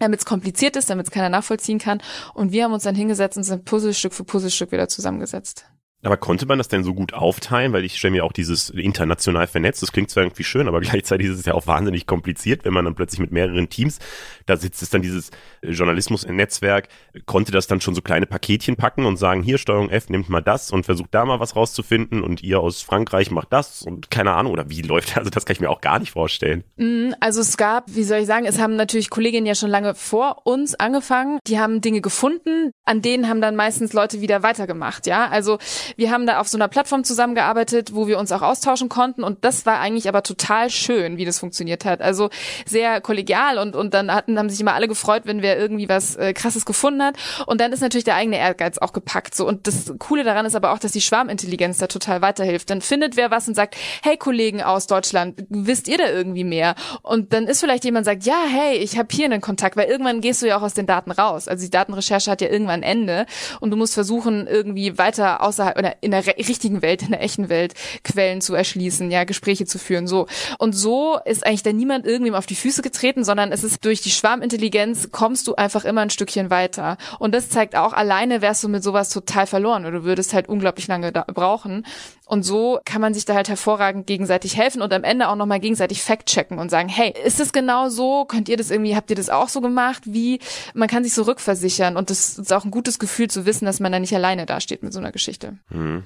damit 0.00 0.20
es 0.20 0.26
kompliziert 0.26 0.76
ist, 0.76 0.90
damit 0.90 1.06
es 1.06 1.12
keiner 1.12 1.28
nachvollziehen 1.28 1.80
kann. 1.80 2.00
Und 2.32 2.52
wir 2.52 2.62
haben 2.62 2.72
uns 2.72 2.84
dann 2.84 2.94
hingesetzt 2.94 3.36
und 3.36 3.42
sind 3.42 3.64
Puzzlestück 3.64 4.14
für 4.14 4.22
Puzzlestück 4.22 4.70
wieder 4.70 4.88
zusammengesetzt. 4.88 5.64
Aber 6.02 6.16
konnte 6.16 6.46
man 6.46 6.58
das 6.58 6.68
denn 6.68 6.84
so 6.84 6.94
gut 6.94 7.12
aufteilen? 7.12 7.72
Weil 7.72 7.84
ich 7.84 7.96
stelle 7.96 8.12
mir 8.12 8.24
auch 8.24 8.32
dieses 8.32 8.70
international 8.70 9.48
vernetzt, 9.48 9.82
das 9.82 9.90
klingt 9.90 10.10
zwar 10.10 10.22
irgendwie 10.22 10.44
schön, 10.44 10.68
aber 10.68 10.80
gleichzeitig 10.80 11.26
ist 11.26 11.40
es 11.40 11.46
ja 11.46 11.54
auch 11.54 11.66
wahnsinnig 11.66 12.06
kompliziert, 12.06 12.64
wenn 12.64 12.72
man 12.72 12.84
dann 12.84 12.94
plötzlich 12.94 13.20
mit 13.20 13.32
mehreren 13.32 13.68
Teams, 13.68 13.98
da 14.46 14.56
sitzt 14.56 14.82
es 14.82 14.90
dann 14.90 15.02
dieses 15.02 15.30
Journalismus-Netzwerk, 15.62 16.88
konnte 17.26 17.50
das 17.50 17.66
dann 17.66 17.80
schon 17.80 17.94
so 17.94 18.02
kleine 18.02 18.26
Paketchen 18.26 18.76
packen 18.76 19.06
und 19.06 19.16
sagen, 19.16 19.42
hier 19.42 19.58
Steuerung 19.58 19.90
F 19.90 20.08
nimmt 20.08 20.28
mal 20.28 20.40
das 20.40 20.70
und 20.70 20.84
versucht 20.84 21.12
da 21.12 21.24
mal 21.24 21.40
was 21.40 21.56
rauszufinden 21.56 22.22
und 22.22 22.42
ihr 22.42 22.60
aus 22.60 22.82
Frankreich 22.82 23.30
macht 23.30 23.52
das 23.52 23.82
und 23.82 24.10
keine 24.10 24.32
Ahnung, 24.32 24.52
oder 24.52 24.70
wie 24.70 24.82
läuft 24.82 25.10
das? 25.10 25.18
Also 25.28 25.30
das 25.30 25.46
kann 25.46 25.54
ich 25.54 25.60
mir 25.60 25.68
auch 25.68 25.80
gar 25.80 25.98
nicht 25.98 26.12
vorstellen. 26.12 26.62
Mm, 26.76 27.10
also 27.18 27.40
es 27.40 27.56
gab, 27.56 27.86
wie 27.88 28.04
soll 28.04 28.18
ich 28.18 28.26
sagen, 28.26 28.46
es 28.46 28.60
haben 28.60 28.76
natürlich 28.76 29.10
Kolleginnen 29.10 29.46
ja 29.46 29.56
schon 29.56 29.68
lange 29.68 29.96
vor 29.96 30.46
uns 30.46 30.76
angefangen, 30.76 31.40
die 31.48 31.58
haben 31.58 31.80
Dinge 31.80 32.00
gefunden, 32.00 32.70
an 32.84 33.02
denen 33.02 33.28
haben 33.28 33.40
dann 33.40 33.56
meistens 33.56 33.92
Leute 33.92 34.20
wieder 34.20 34.44
weitergemacht, 34.44 35.08
ja. 35.08 35.28
Also 35.28 35.58
Wir 35.96 36.10
haben 36.10 36.26
da 36.26 36.40
auf 36.40 36.48
so 36.48 36.56
einer 36.56 36.68
Plattform 36.68 37.04
zusammengearbeitet, 37.04 37.94
wo 37.94 38.06
wir 38.06 38.18
uns 38.18 38.32
auch 38.32 38.42
austauschen 38.42 38.88
konnten 38.88 39.24
und 39.24 39.44
das 39.44 39.66
war 39.66 39.80
eigentlich 39.80 40.08
aber 40.08 40.22
total 40.22 40.70
schön, 40.70 41.16
wie 41.16 41.24
das 41.24 41.38
funktioniert 41.38 41.84
hat. 41.84 42.00
Also 42.00 42.30
sehr 42.66 43.00
kollegial 43.00 43.58
und, 43.58 43.76
und 43.76 43.94
dann 43.94 44.12
hatten, 44.12 44.38
haben 44.38 44.50
sich 44.50 44.60
immer 44.60 44.74
alle 44.74 44.88
gefreut, 44.88 45.22
wenn 45.24 45.42
wer 45.42 45.58
irgendwie 45.58 45.88
was 45.88 46.16
äh, 46.16 46.32
krasses 46.32 46.64
gefunden 46.64 47.02
hat 47.02 47.16
und 47.46 47.60
dann 47.60 47.72
ist 47.72 47.80
natürlich 47.80 48.04
der 48.04 48.16
eigene 48.16 48.38
Ehrgeiz 48.38 48.78
auch 48.78 48.92
gepackt 48.92 49.34
so 49.34 49.46
und 49.46 49.66
das 49.66 49.92
Coole 49.98 50.24
daran 50.24 50.46
ist 50.46 50.54
aber 50.54 50.72
auch, 50.72 50.78
dass 50.78 50.92
die 50.92 51.00
Schwarmintelligenz 51.00 51.78
da 51.78 51.86
total 51.86 52.22
weiterhilft. 52.22 52.70
Dann 52.70 52.80
findet 52.80 53.16
wer 53.16 53.30
was 53.30 53.48
und 53.48 53.54
sagt, 53.54 53.76
hey 54.02 54.16
Kollegen 54.16 54.62
aus 54.62 54.86
Deutschland, 54.86 55.44
wisst 55.48 55.88
ihr 55.88 55.98
da 55.98 56.08
irgendwie 56.08 56.44
mehr? 56.44 56.74
Und 57.02 57.32
dann 57.32 57.46
ist 57.46 57.60
vielleicht 57.60 57.84
jemand 57.84 58.04
sagt, 58.04 58.24
ja, 58.24 58.42
hey, 58.48 58.76
ich 58.76 58.98
habe 58.98 59.08
hier 59.10 59.24
einen 59.24 59.40
Kontakt, 59.40 59.76
weil 59.76 59.88
irgendwann 59.88 60.20
gehst 60.20 60.42
du 60.42 60.46
ja 60.46 60.58
auch 60.58 60.62
aus 60.62 60.74
den 60.74 60.86
Daten 60.86 61.10
raus. 61.10 61.48
Also 61.48 61.64
die 61.64 61.70
Datenrecherche 61.70 62.30
hat 62.30 62.40
ja 62.40 62.48
irgendwann 62.48 62.80
ein 62.80 62.82
Ende 62.82 63.26
und 63.60 63.70
du 63.70 63.76
musst 63.76 63.94
versuchen, 63.94 64.46
irgendwie 64.46 64.98
weiter 64.98 65.42
außerhalb 65.42 65.77
oder 65.78 65.96
in 66.00 66.10
der 66.10 66.26
richtigen 66.26 66.82
Welt, 66.82 67.02
in 67.02 67.10
der 67.10 67.22
echten 67.22 67.48
Welt 67.48 67.74
Quellen 68.04 68.40
zu 68.40 68.54
erschließen, 68.54 69.10
ja, 69.10 69.24
Gespräche 69.24 69.64
zu 69.64 69.78
führen, 69.78 70.06
so. 70.06 70.26
Und 70.58 70.72
so 70.72 71.18
ist 71.24 71.46
eigentlich 71.46 71.62
da 71.62 71.72
niemand 71.72 72.04
irgendwem 72.04 72.34
auf 72.34 72.46
die 72.46 72.56
Füße 72.56 72.82
getreten, 72.82 73.24
sondern 73.24 73.52
es 73.52 73.64
ist 73.64 73.84
durch 73.84 74.00
die 74.00 74.10
Schwarmintelligenz 74.10 75.10
kommst 75.12 75.46
du 75.46 75.54
einfach 75.54 75.84
immer 75.84 76.02
ein 76.02 76.10
Stückchen 76.10 76.50
weiter. 76.50 76.98
Und 77.18 77.34
das 77.34 77.48
zeigt 77.48 77.76
auch, 77.76 77.92
alleine 77.92 78.42
wärst 78.42 78.64
du 78.64 78.68
mit 78.68 78.82
sowas 78.82 79.10
total 79.10 79.46
verloren 79.46 79.86
oder 79.86 80.00
du 80.00 80.04
würdest 80.04 80.34
halt 80.34 80.48
unglaublich 80.48 80.88
lange 80.88 81.12
brauchen. 81.12 81.86
Und 82.28 82.42
so 82.42 82.78
kann 82.84 83.00
man 83.00 83.14
sich 83.14 83.24
da 83.24 83.34
halt 83.34 83.48
hervorragend 83.48 84.06
gegenseitig 84.06 84.54
helfen 84.54 84.82
und 84.82 84.92
am 84.92 85.02
Ende 85.02 85.28
auch 85.28 85.34
nochmal 85.34 85.60
gegenseitig 85.60 86.02
fact-checken 86.02 86.58
und 86.58 86.70
sagen, 86.70 86.90
hey, 86.90 87.14
ist 87.24 87.40
es 87.40 87.54
genau 87.54 87.88
so? 87.88 88.26
Könnt 88.26 88.50
ihr 88.50 88.58
das 88.58 88.70
irgendwie, 88.70 88.94
habt 88.94 89.08
ihr 89.08 89.16
das 89.16 89.30
auch 89.30 89.48
so 89.48 89.62
gemacht? 89.62 90.02
Wie? 90.04 90.38
Man 90.74 90.88
kann 90.88 91.04
sich 91.04 91.14
so 91.14 91.22
rückversichern 91.22 91.96
und 91.96 92.10
das 92.10 92.38
ist 92.38 92.52
auch 92.52 92.66
ein 92.66 92.70
gutes 92.70 92.98
Gefühl 92.98 93.30
zu 93.30 93.46
wissen, 93.46 93.64
dass 93.64 93.80
man 93.80 93.92
da 93.92 93.98
nicht 93.98 94.14
alleine 94.14 94.44
dasteht 94.44 94.82
mit 94.82 94.92
so 94.92 94.98
einer 94.98 95.10
Geschichte. 95.10 95.56
Hm. 95.70 96.02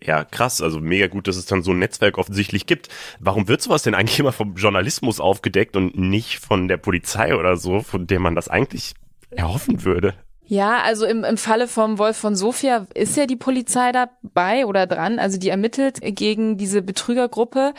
Ja, 0.00 0.22
krass. 0.22 0.60
Also 0.60 0.78
mega 0.78 1.08
gut, 1.08 1.26
dass 1.26 1.36
es 1.36 1.46
dann 1.46 1.64
so 1.64 1.72
ein 1.72 1.80
Netzwerk 1.80 2.18
offensichtlich 2.18 2.66
gibt. 2.66 2.88
Warum 3.18 3.48
wird 3.48 3.60
sowas 3.60 3.82
denn 3.82 3.96
eigentlich 3.96 4.20
immer 4.20 4.32
vom 4.32 4.54
Journalismus 4.54 5.18
aufgedeckt 5.18 5.74
und 5.74 5.98
nicht 5.98 6.38
von 6.38 6.68
der 6.68 6.76
Polizei 6.76 7.34
oder 7.34 7.56
so, 7.56 7.80
von 7.80 8.06
der 8.06 8.20
man 8.20 8.36
das 8.36 8.46
eigentlich 8.46 8.94
erhoffen 9.30 9.84
würde? 9.84 10.14
Ja, 10.46 10.82
also 10.82 11.06
im, 11.06 11.24
im 11.24 11.38
Falle 11.38 11.66
vom 11.66 11.96
Wolf 11.98 12.18
von 12.18 12.36
Sofia 12.36 12.86
ist 12.92 13.16
ja 13.16 13.24
die 13.24 13.36
Polizei 13.36 13.92
dabei 13.92 14.66
oder 14.66 14.86
dran, 14.86 15.18
also 15.18 15.38
die 15.38 15.48
ermittelt 15.48 16.00
gegen 16.02 16.58
diese 16.58 16.82
Betrügergruppe. 16.82 17.72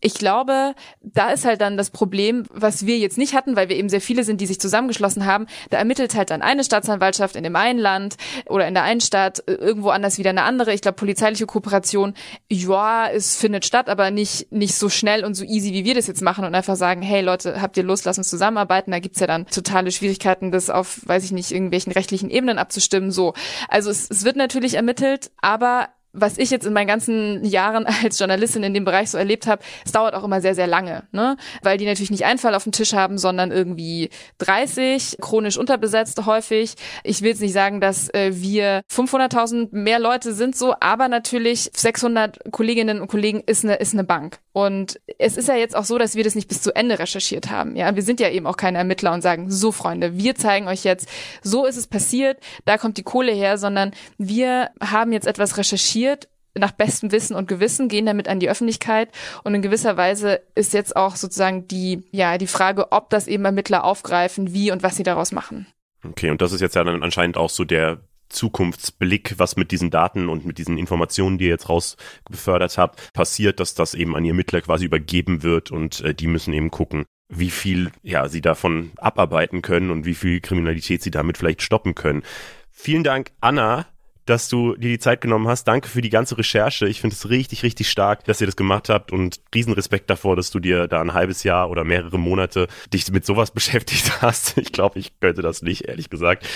Ich 0.00 0.14
glaube, 0.14 0.74
da 1.00 1.30
ist 1.30 1.44
halt 1.44 1.60
dann 1.60 1.76
das 1.76 1.90
Problem, 1.90 2.44
was 2.52 2.86
wir 2.86 2.96
jetzt 2.98 3.18
nicht 3.18 3.34
hatten, 3.34 3.56
weil 3.56 3.68
wir 3.68 3.74
eben 3.74 3.88
sehr 3.88 4.00
viele 4.00 4.22
sind, 4.22 4.40
die 4.40 4.46
sich 4.46 4.60
zusammengeschlossen 4.60 5.26
haben. 5.26 5.46
Da 5.70 5.78
ermittelt 5.78 6.14
halt 6.14 6.30
dann 6.30 6.42
eine 6.42 6.62
Staatsanwaltschaft 6.62 7.34
in 7.34 7.42
dem 7.42 7.56
einen 7.56 7.80
Land 7.80 8.14
oder 8.46 8.68
in 8.68 8.74
der 8.74 8.84
einen 8.84 9.00
Stadt, 9.00 9.42
irgendwo 9.48 9.88
anders 9.88 10.16
wieder 10.16 10.30
eine 10.30 10.44
andere. 10.44 10.72
Ich 10.72 10.80
glaube, 10.80 10.94
polizeiliche 10.94 11.46
Kooperation, 11.46 12.14
ja, 12.48 13.08
es 13.10 13.34
findet 13.34 13.66
statt, 13.66 13.88
aber 13.88 14.12
nicht, 14.12 14.52
nicht 14.52 14.76
so 14.76 14.88
schnell 14.88 15.24
und 15.24 15.34
so 15.34 15.44
easy, 15.44 15.72
wie 15.72 15.84
wir 15.84 15.96
das 15.96 16.06
jetzt 16.06 16.22
machen 16.22 16.44
und 16.44 16.54
einfach 16.54 16.76
sagen, 16.76 17.02
hey 17.02 17.20
Leute, 17.20 17.60
habt 17.60 17.76
ihr 17.76 17.82
Lust, 17.82 18.04
lass 18.04 18.16
uns 18.16 18.30
zusammenarbeiten. 18.30 18.92
Da 18.92 19.00
gibt's 19.00 19.18
ja 19.18 19.26
dann 19.26 19.46
totale 19.46 19.90
Schwierigkeiten, 19.90 20.52
das 20.52 20.70
auf, 20.70 21.00
weiß 21.04 21.24
ich 21.24 21.32
nicht, 21.32 21.50
irgendwelchen 21.50 21.90
rechtlichen 21.90 22.11
rechtlichen 22.12 22.30
Ebenen 22.30 22.58
abzustimmen. 22.58 23.10
So, 23.10 23.34
also 23.68 23.90
es, 23.90 24.08
es 24.10 24.24
wird 24.24 24.36
natürlich 24.36 24.74
ermittelt, 24.74 25.30
aber 25.40 25.88
was 26.12 26.38
ich 26.38 26.50
jetzt 26.50 26.66
in 26.66 26.72
meinen 26.72 26.86
ganzen 26.86 27.44
Jahren 27.44 27.86
als 28.02 28.18
Journalistin 28.18 28.62
in 28.62 28.74
dem 28.74 28.84
Bereich 28.84 29.10
so 29.10 29.18
erlebt 29.18 29.46
habe, 29.46 29.62
es 29.84 29.92
dauert 29.92 30.14
auch 30.14 30.24
immer 30.24 30.40
sehr, 30.40 30.54
sehr 30.54 30.66
lange, 30.66 31.04
ne? 31.12 31.36
Weil 31.62 31.78
die 31.78 31.86
natürlich 31.86 32.10
nicht 32.10 32.24
einen 32.24 32.38
Fall 32.38 32.54
auf 32.54 32.64
dem 32.64 32.72
Tisch 32.72 32.92
haben, 32.92 33.18
sondern 33.18 33.50
irgendwie 33.50 34.10
30, 34.38 35.18
chronisch 35.20 35.56
unterbesetzt 35.56 36.24
häufig. 36.26 36.74
Ich 37.04 37.22
will 37.22 37.30
jetzt 37.30 37.40
nicht 37.40 37.52
sagen, 37.52 37.80
dass 37.80 38.12
äh, 38.14 38.32
wir 38.34 38.82
500.000 38.90 39.68
mehr 39.72 39.98
Leute 39.98 40.34
sind 40.34 40.56
so, 40.56 40.74
aber 40.80 41.08
natürlich 41.08 41.70
600 41.74 42.52
Kolleginnen 42.52 43.00
und 43.00 43.08
Kollegen 43.08 43.42
ist 43.44 43.64
eine, 43.64 43.76
ist 43.76 43.94
eine 43.94 44.04
Bank. 44.04 44.38
Und 44.52 45.00
es 45.18 45.38
ist 45.38 45.48
ja 45.48 45.56
jetzt 45.56 45.74
auch 45.74 45.84
so, 45.84 45.96
dass 45.96 46.14
wir 46.14 46.24
das 46.24 46.34
nicht 46.34 46.48
bis 46.48 46.60
zu 46.60 46.76
Ende 46.76 46.98
recherchiert 46.98 47.50
haben. 47.50 47.74
Ja, 47.74 47.94
wir 47.96 48.02
sind 48.02 48.20
ja 48.20 48.28
eben 48.28 48.46
auch 48.46 48.58
keine 48.58 48.78
Ermittler 48.78 49.12
und 49.12 49.22
sagen, 49.22 49.50
so 49.50 49.72
Freunde, 49.72 50.18
wir 50.18 50.34
zeigen 50.34 50.68
euch 50.68 50.84
jetzt, 50.84 51.08
so 51.42 51.64
ist 51.64 51.78
es 51.78 51.86
passiert, 51.86 52.38
da 52.66 52.76
kommt 52.76 52.98
die 52.98 53.02
Kohle 53.02 53.32
her, 53.32 53.56
sondern 53.56 53.92
wir 54.18 54.68
haben 54.80 55.12
jetzt 55.12 55.26
etwas 55.26 55.56
recherchiert, 55.56 56.01
recherchiert 56.02 56.28
nach 56.54 56.72
bestem 56.72 57.12
Wissen 57.12 57.34
und 57.34 57.48
Gewissen, 57.48 57.88
gehen 57.88 58.04
damit 58.04 58.28
an 58.28 58.38
die 58.38 58.50
Öffentlichkeit 58.50 59.08
und 59.42 59.54
in 59.54 59.62
gewisser 59.62 59.96
Weise 59.96 60.42
ist 60.54 60.74
jetzt 60.74 60.96
auch 60.96 61.16
sozusagen 61.16 61.66
die, 61.66 62.04
ja, 62.10 62.36
die 62.36 62.46
Frage, 62.46 62.92
ob 62.92 63.08
das 63.08 63.26
eben 63.26 63.46
Ermittler 63.46 63.84
aufgreifen, 63.84 64.52
wie 64.52 64.70
und 64.70 64.82
was 64.82 64.96
sie 64.96 65.02
daraus 65.02 65.32
machen. 65.32 65.66
Okay, 66.04 66.28
und 66.28 66.42
das 66.42 66.52
ist 66.52 66.60
jetzt 66.60 66.74
ja 66.74 66.84
dann 66.84 67.02
anscheinend 67.02 67.38
auch 67.38 67.48
so 67.48 67.64
der 67.64 68.00
Zukunftsblick, 68.28 69.38
was 69.38 69.56
mit 69.56 69.70
diesen 69.70 69.90
Daten 69.90 70.28
und 70.28 70.44
mit 70.44 70.58
diesen 70.58 70.76
Informationen, 70.76 71.38
die 71.38 71.44
ihr 71.44 71.52
jetzt 71.52 71.70
rausbefördert 71.70 72.76
habt, 72.76 73.12
passiert, 73.14 73.58
dass 73.58 73.74
das 73.74 73.94
eben 73.94 74.14
an 74.14 74.22
die 74.22 74.30
Ermittler 74.30 74.60
quasi 74.60 74.84
übergeben 74.84 75.42
wird 75.42 75.70
und 75.70 76.02
äh, 76.02 76.14
die 76.14 76.26
müssen 76.26 76.52
eben 76.52 76.70
gucken, 76.70 77.06
wie 77.30 77.50
viel 77.50 77.92
ja 78.02 78.28
sie 78.28 78.42
davon 78.42 78.90
abarbeiten 78.98 79.62
können 79.62 79.90
und 79.90 80.04
wie 80.04 80.14
viel 80.14 80.42
Kriminalität 80.42 81.02
sie 81.02 81.10
damit 81.10 81.38
vielleicht 81.38 81.62
stoppen 81.62 81.94
können. 81.94 82.24
Vielen 82.70 83.04
Dank, 83.04 83.30
Anna, 83.40 83.86
dass 84.26 84.48
du 84.48 84.74
dir 84.76 84.88
die 84.88 84.98
Zeit 84.98 85.20
genommen 85.20 85.48
hast. 85.48 85.64
Danke 85.64 85.88
für 85.88 86.00
die 86.00 86.10
ganze 86.10 86.38
Recherche. 86.38 86.86
Ich 86.86 87.00
finde 87.00 87.14
es 87.14 87.28
richtig, 87.28 87.62
richtig 87.62 87.90
stark, 87.90 88.24
dass 88.24 88.40
ihr 88.40 88.46
das 88.46 88.56
gemacht 88.56 88.88
habt 88.88 89.12
und 89.12 89.40
Riesenrespekt 89.54 90.08
davor, 90.10 90.36
dass 90.36 90.50
du 90.50 90.60
dir 90.60 90.86
da 90.88 91.00
ein 91.00 91.14
halbes 91.14 91.42
Jahr 91.42 91.70
oder 91.70 91.84
mehrere 91.84 92.18
Monate 92.18 92.68
dich 92.92 93.10
mit 93.10 93.26
sowas 93.26 93.50
beschäftigt 93.52 94.22
hast. 94.22 94.58
Ich 94.58 94.72
glaube, 94.72 94.98
ich 94.98 95.18
könnte 95.20 95.42
das 95.42 95.62
nicht, 95.62 95.82
ehrlich 95.82 96.10
gesagt. 96.10 96.46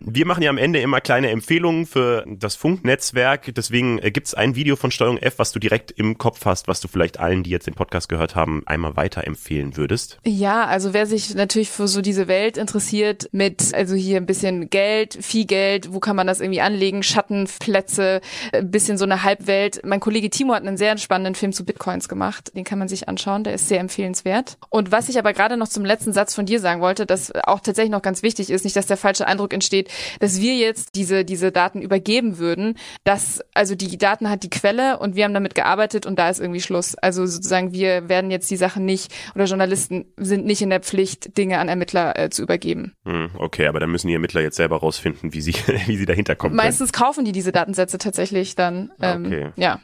Wir 0.00 0.26
machen 0.26 0.42
ja 0.42 0.50
am 0.50 0.58
Ende 0.58 0.80
immer 0.80 1.00
kleine 1.00 1.30
Empfehlungen 1.30 1.86
für 1.86 2.24
das 2.26 2.54
Funknetzwerk. 2.54 3.54
Deswegen 3.54 3.98
äh, 3.98 4.10
gibt 4.10 4.26
es 4.26 4.34
ein 4.34 4.54
Video 4.54 4.76
von 4.76 4.90
Steuerung 4.90 5.18
F, 5.18 5.38
was 5.38 5.52
du 5.52 5.58
direkt 5.58 5.90
im 5.90 6.18
Kopf 6.18 6.44
hast, 6.44 6.68
was 6.68 6.80
du 6.80 6.88
vielleicht 6.88 7.18
allen, 7.18 7.42
die 7.42 7.50
jetzt 7.50 7.66
den 7.66 7.74
Podcast 7.74 8.08
gehört 8.08 8.34
haben, 8.34 8.62
einmal 8.66 8.96
weiterempfehlen 8.96 9.76
würdest. 9.76 10.18
Ja, 10.24 10.66
also 10.66 10.92
wer 10.92 11.06
sich 11.06 11.34
natürlich 11.34 11.70
für 11.70 11.88
so 11.88 12.02
diese 12.02 12.28
Welt 12.28 12.56
interessiert, 12.56 13.28
mit 13.32 13.74
also 13.74 13.94
hier 13.94 14.18
ein 14.18 14.26
bisschen 14.26 14.70
Geld, 14.70 15.18
viel 15.20 15.46
Geld, 15.46 15.92
wo 15.92 16.00
kann 16.00 16.16
man 16.16 16.26
das 16.26 16.40
irgendwie 16.40 16.60
anlegen, 16.60 17.02
Schattenplätze, 17.02 18.20
ein 18.52 18.70
bisschen 18.70 18.98
so 18.98 19.04
eine 19.04 19.22
Halbwelt. 19.22 19.80
Mein 19.84 20.00
Kollege 20.00 20.30
Timo 20.30 20.54
hat 20.54 20.62
einen 20.62 20.76
sehr 20.76 20.96
spannenden 20.98 21.34
Film 21.34 21.52
zu 21.52 21.64
Bitcoins 21.64 22.08
gemacht. 22.08 22.52
Den 22.54 22.64
kann 22.64 22.78
man 22.78 22.88
sich 22.88 23.08
anschauen, 23.08 23.44
der 23.44 23.54
ist 23.54 23.68
sehr 23.68 23.80
empfehlenswert. 23.80 24.58
Und 24.70 24.92
was 24.92 25.08
ich 25.08 25.18
aber 25.18 25.32
gerade 25.32 25.56
noch 25.56 25.68
zum 25.68 25.84
letzten 25.84 26.12
Satz 26.12 26.34
von 26.34 26.46
dir 26.46 26.60
sagen 26.60 26.80
wollte, 26.80 27.06
das 27.06 27.32
auch 27.34 27.60
tatsächlich 27.60 27.92
noch 27.92 28.02
ganz 28.02 28.22
wichtig 28.22 28.50
ist, 28.50 28.64
nicht, 28.64 28.76
dass 28.76 28.86
der 28.86 28.96
falsche 28.96 29.26
Eindruck 29.26 29.52
entsteht, 29.52 29.85
steht, 29.86 30.22
dass 30.22 30.40
wir 30.40 30.56
jetzt 30.56 30.94
diese, 30.94 31.24
diese 31.24 31.52
Daten 31.52 31.82
übergeben 31.82 32.38
würden, 32.38 32.76
dass, 33.04 33.42
also 33.54 33.74
die 33.74 33.98
Daten 33.98 34.28
hat 34.30 34.42
die 34.42 34.50
Quelle 34.50 34.98
und 34.98 35.16
wir 35.16 35.24
haben 35.24 35.34
damit 35.34 35.54
gearbeitet 35.54 36.06
und 36.06 36.18
da 36.18 36.28
ist 36.28 36.40
irgendwie 36.40 36.60
Schluss. 36.60 36.94
Also 36.96 37.26
sozusagen, 37.26 37.72
wir 37.72 38.08
werden 38.08 38.30
jetzt 38.30 38.50
die 38.50 38.56
Sachen 38.56 38.84
nicht, 38.84 39.12
oder 39.34 39.44
Journalisten 39.44 40.06
sind 40.16 40.44
nicht 40.44 40.62
in 40.62 40.70
der 40.70 40.80
Pflicht, 40.80 41.36
Dinge 41.36 41.58
an 41.58 41.68
Ermittler 41.68 42.18
äh, 42.18 42.30
zu 42.30 42.42
übergeben. 42.42 42.92
Hm, 43.04 43.30
okay, 43.38 43.66
aber 43.66 43.80
dann 43.80 43.90
müssen 43.90 44.08
die 44.08 44.14
Ermittler 44.14 44.40
jetzt 44.40 44.56
selber 44.56 44.78
rausfinden, 44.78 45.32
wie 45.32 45.40
sie, 45.40 45.54
wie 45.86 45.96
sie 45.96 46.06
dahinter 46.06 46.36
kommen. 46.36 46.56
Meistens 46.56 46.92
können. 46.92 47.04
kaufen 47.04 47.24
die 47.24 47.32
diese 47.32 47.52
Datensätze 47.52 47.98
tatsächlich 47.98 48.54
dann. 48.54 48.92
Ähm, 49.00 49.26
okay. 49.26 49.50
Ja. 49.56 49.80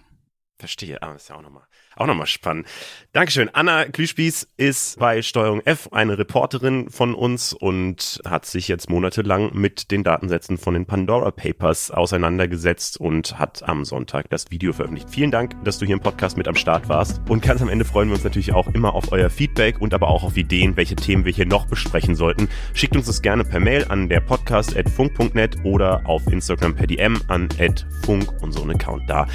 Verstehe, 0.59 1.03
aber 1.03 1.13
ah, 1.13 1.17
ist 1.17 1.29
ja 1.29 1.35
auch 1.35 1.43
nochmal 1.43 1.65
auch 1.97 2.07
nochmal 2.07 2.27
spannend. 2.27 2.67
Dankeschön. 3.13 3.51
Anna 3.53 3.85
Klüspieß 3.85 4.49
ist 4.57 4.99
bei 4.99 5.23
Steuerung 5.23 5.61
F 5.65 5.89
eine 5.93 6.19
Reporterin 6.19 6.89
von 6.91 7.15
uns 7.15 7.53
und 7.53 8.21
hat 8.27 8.47
sich 8.47 8.69
jetzt 8.69 8.89
monatelang 8.89 9.51
mit 9.53 9.91
den 9.91 10.03
Datensätzen 10.03 10.57
von 10.57 10.75
den 10.75 10.87
Pandora 10.87 11.31
Papers 11.31 11.91
auseinandergesetzt 11.91 12.99
und 12.99 13.39
hat 13.39 13.63
am 13.69 13.85
Sonntag 13.85 14.31
das 14.31 14.51
Video 14.51 14.73
veröffentlicht. 14.73 15.11
Vielen 15.11 15.31
Dank, 15.31 15.63
dass 15.65 15.79
du 15.79 15.87
hier 15.87 15.95
im 15.95 16.01
Podcast 16.01 16.37
mit 16.37 16.49
am 16.49 16.55
Start 16.55 16.89
warst. 16.89 17.21
Und 17.29 17.43
ganz 17.43 17.61
am 17.61 17.69
Ende 17.69 17.85
freuen 17.85 18.09
wir 18.09 18.15
uns 18.15 18.25
natürlich 18.25 18.53
auch 18.53 18.69
immer 18.69 18.95
auf 18.95 19.13
euer 19.13 19.29
Feedback 19.31 19.81
und 19.81 19.93
aber 19.95 20.09
auch 20.09 20.23
auf 20.23 20.37
Ideen, 20.37 20.77
welche 20.77 20.97
Themen 20.97 21.25
wir 21.25 21.33
hier 21.33 21.47
noch 21.47 21.67
besprechen 21.67 22.15
sollten. 22.15 22.49
Schickt 22.75 22.97
uns 22.97 23.07
das 23.07 23.23
gerne 23.23 23.45
per 23.45 23.61
Mail 23.61 23.87
an 23.89 24.09
der 24.09 24.21
podcast.funk.net 24.21 25.65
oder 25.65 26.03
auf 26.07 26.27
Instagram 26.27 26.75
per 26.75 26.87
DM 26.87 27.21
an 27.29 27.49
funk, 28.05 28.33
unseren 28.41 28.71
Account 28.71 29.09
da. 29.09 29.27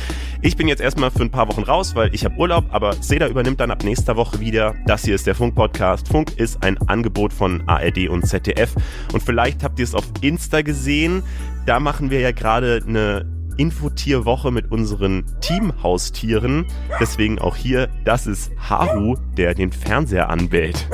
Ich 0.41 0.55
bin 0.55 0.67
jetzt 0.67 0.81
erstmal 0.81 1.11
für 1.11 1.21
ein 1.21 1.31
paar 1.31 1.47
Wochen 1.47 1.63
raus, 1.63 1.95
weil 1.95 2.13
ich 2.13 2.25
habe 2.25 2.35
Urlaub, 2.47 2.63
aber 2.69 2.93
Seda 2.93 3.27
übernimmt 3.27 3.59
dann 3.59 3.71
ab 3.71 3.83
nächster 3.83 4.15
Woche 4.15 4.39
wieder. 4.39 4.73
Das 4.85 5.03
hier 5.03 5.15
ist 5.15 5.27
der 5.27 5.35
Funk-Podcast. 5.35 6.07
Funk 6.07 6.37
ist 6.37 6.63
ein 6.63 6.77
Angebot 6.87 7.33
von 7.33 7.61
ARD 7.67 8.07
und 8.07 8.25
ZDF. 8.25 8.73
Und 9.11 9.21
vielleicht 9.21 9.65
habt 9.65 9.79
ihr 9.79 9.83
es 9.83 9.93
auf 9.93 10.05
Insta 10.21 10.61
gesehen. 10.61 11.23
Da 11.65 11.81
machen 11.81 12.09
wir 12.09 12.21
ja 12.21 12.31
gerade 12.31 12.81
eine 12.87 13.25
Infotierwoche 13.57 14.51
mit 14.51 14.71
unseren 14.71 15.25
Teamhaustieren. 15.41 16.65
Deswegen 17.01 17.37
auch 17.37 17.57
hier, 17.57 17.89
das 18.05 18.27
ist 18.27 18.49
Haru, 18.57 19.17
der 19.35 19.53
den 19.53 19.73
Fernseher 19.73 20.29
anbellt. 20.29 20.87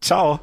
Ciao. 0.00 0.38